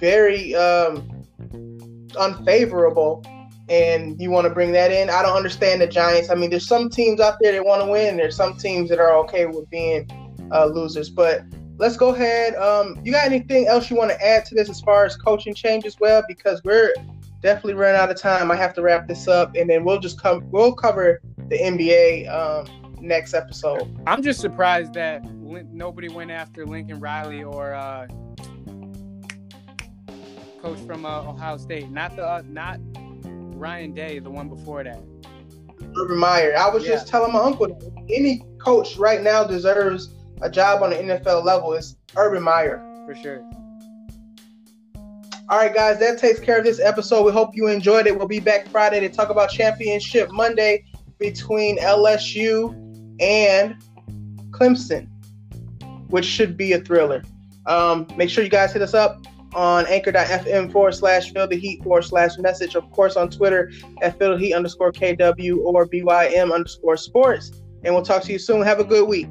very 0.00 0.54
um, 0.54 1.24
unfavorable 2.18 3.22
and 3.68 4.20
you 4.20 4.30
want 4.30 4.46
to 4.46 4.52
bring 4.52 4.72
that 4.72 4.92
in. 4.92 5.10
I 5.10 5.22
don't 5.22 5.36
understand 5.36 5.80
the 5.80 5.86
Giants. 5.86 6.30
I 6.30 6.34
mean, 6.34 6.50
there's 6.50 6.66
some 6.66 6.88
teams 6.88 7.20
out 7.20 7.38
there 7.40 7.52
that 7.52 7.64
want 7.64 7.82
to 7.82 7.90
win. 7.90 8.16
There's 8.16 8.36
some 8.36 8.56
teams 8.56 8.88
that 8.90 9.00
are 9.00 9.16
okay 9.18 9.46
with 9.46 9.68
being 9.70 10.08
uh, 10.52 10.66
losers. 10.66 11.10
But 11.10 11.42
let's 11.78 11.96
go 11.96 12.14
ahead. 12.14 12.54
Um, 12.54 13.00
you 13.04 13.12
got 13.12 13.26
anything 13.26 13.66
else 13.66 13.90
you 13.90 13.96
want 13.96 14.10
to 14.10 14.24
add 14.24 14.44
to 14.46 14.54
this 14.54 14.68
as 14.68 14.80
far 14.80 15.04
as 15.04 15.16
coaching 15.16 15.54
changes, 15.54 15.96
well? 15.98 16.22
Because 16.28 16.62
we're 16.64 16.94
definitely 17.42 17.74
running 17.74 18.00
out 18.00 18.10
of 18.10 18.20
time. 18.20 18.50
I 18.50 18.56
have 18.56 18.74
to 18.74 18.82
wrap 18.82 19.08
this 19.08 19.26
up, 19.26 19.56
and 19.56 19.68
then 19.68 19.84
we'll 19.84 20.00
just 20.00 20.20
come. 20.20 20.48
We'll 20.50 20.74
cover 20.74 21.20
the 21.48 21.58
NBA 21.58 22.28
um, 22.32 22.85
next 23.00 23.34
episode. 23.34 23.96
I'm 24.06 24.22
just 24.22 24.40
surprised 24.40 24.94
that 24.94 25.24
nobody 25.24 26.08
went 26.08 26.30
after 26.30 26.66
Lincoln 26.66 27.00
Riley 27.00 27.42
or. 27.42 27.74
Uh, 27.74 28.06
coach 30.66 30.78
from 30.86 31.06
uh, 31.06 31.20
Ohio 31.20 31.56
State, 31.58 31.90
not 31.90 32.16
the 32.16 32.26
uh, 32.26 32.42
not 32.48 32.80
Ryan 32.94 33.92
Day, 33.92 34.18
the 34.18 34.30
one 34.30 34.48
before 34.48 34.82
that. 34.82 35.00
Urban 35.96 36.18
Meyer. 36.18 36.56
I 36.58 36.68
was 36.68 36.84
yeah. 36.84 36.92
just 36.92 37.08
telling 37.08 37.32
my 37.32 37.40
uncle 37.40 37.66
any 38.10 38.42
coach 38.58 38.96
right 38.96 39.22
now 39.22 39.44
deserves 39.44 40.14
a 40.42 40.50
job 40.50 40.82
on 40.82 40.90
the 40.90 40.96
NFL 40.96 41.44
level. 41.44 41.72
It's 41.74 41.96
Urban 42.16 42.42
Meyer. 42.42 42.82
For 43.06 43.14
sure. 43.14 43.48
All 45.48 45.58
right, 45.58 45.72
guys, 45.72 46.00
that 46.00 46.18
takes 46.18 46.40
care 46.40 46.58
of 46.58 46.64
this 46.64 46.80
episode. 46.80 47.24
We 47.24 47.30
hope 47.30 47.50
you 47.54 47.68
enjoyed 47.68 48.08
it. 48.08 48.18
We'll 48.18 48.26
be 48.26 48.40
back 48.40 48.66
Friday 48.68 48.98
to 49.00 49.08
talk 49.08 49.30
about 49.30 49.50
championship 49.50 50.32
Monday 50.32 50.84
between 51.18 51.78
LSU 51.78 52.74
and 53.20 53.76
Clemson, 54.50 55.08
which 56.08 56.24
should 56.24 56.56
be 56.56 56.72
a 56.72 56.80
thriller. 56.80 57.22
Um, 57.66 58.06
make 58.16 58.30
sure 58.30 58.44
you 58.44 58.50
guys 58.50 58.72
hit 58.72 58.82
us 58.82 58.94
up 58.94 59.26
on 59.54 59.86
anchor.fm 59.86 60.70
forward 60.70 60.94
slash 60.94 61.32
feel 61.32 61.48
the 61.48 61.56
heat 61.56 61.82
forward 61.82 62.02
slash 62.02 62.38
message. 62.38 62.74
Of 62.74 62.90
course, 62.90 63.16
on 63.16 63.30
Twitter 63.30 63.72
at 64.02 64.18
feel 64.18 64.32
the 64.32 64.38
heat 64.38 64.54
underscore 64.54 64.92
KW 64.92 65.58
or 65.58 65.86
BYM 65.86 66.52
underscore 66.52 66.96
sports. 66.96 67.50
And 67.84 67.94
we'll 67.94 68.04
talk 68.04 68.22
to 68.24 68.32
you 68.32 68.38
soon. 68.38 68.62
Have 68.62 68.80
a 68.80 68.84
good 68.84 69.08
week. 69.08 69.28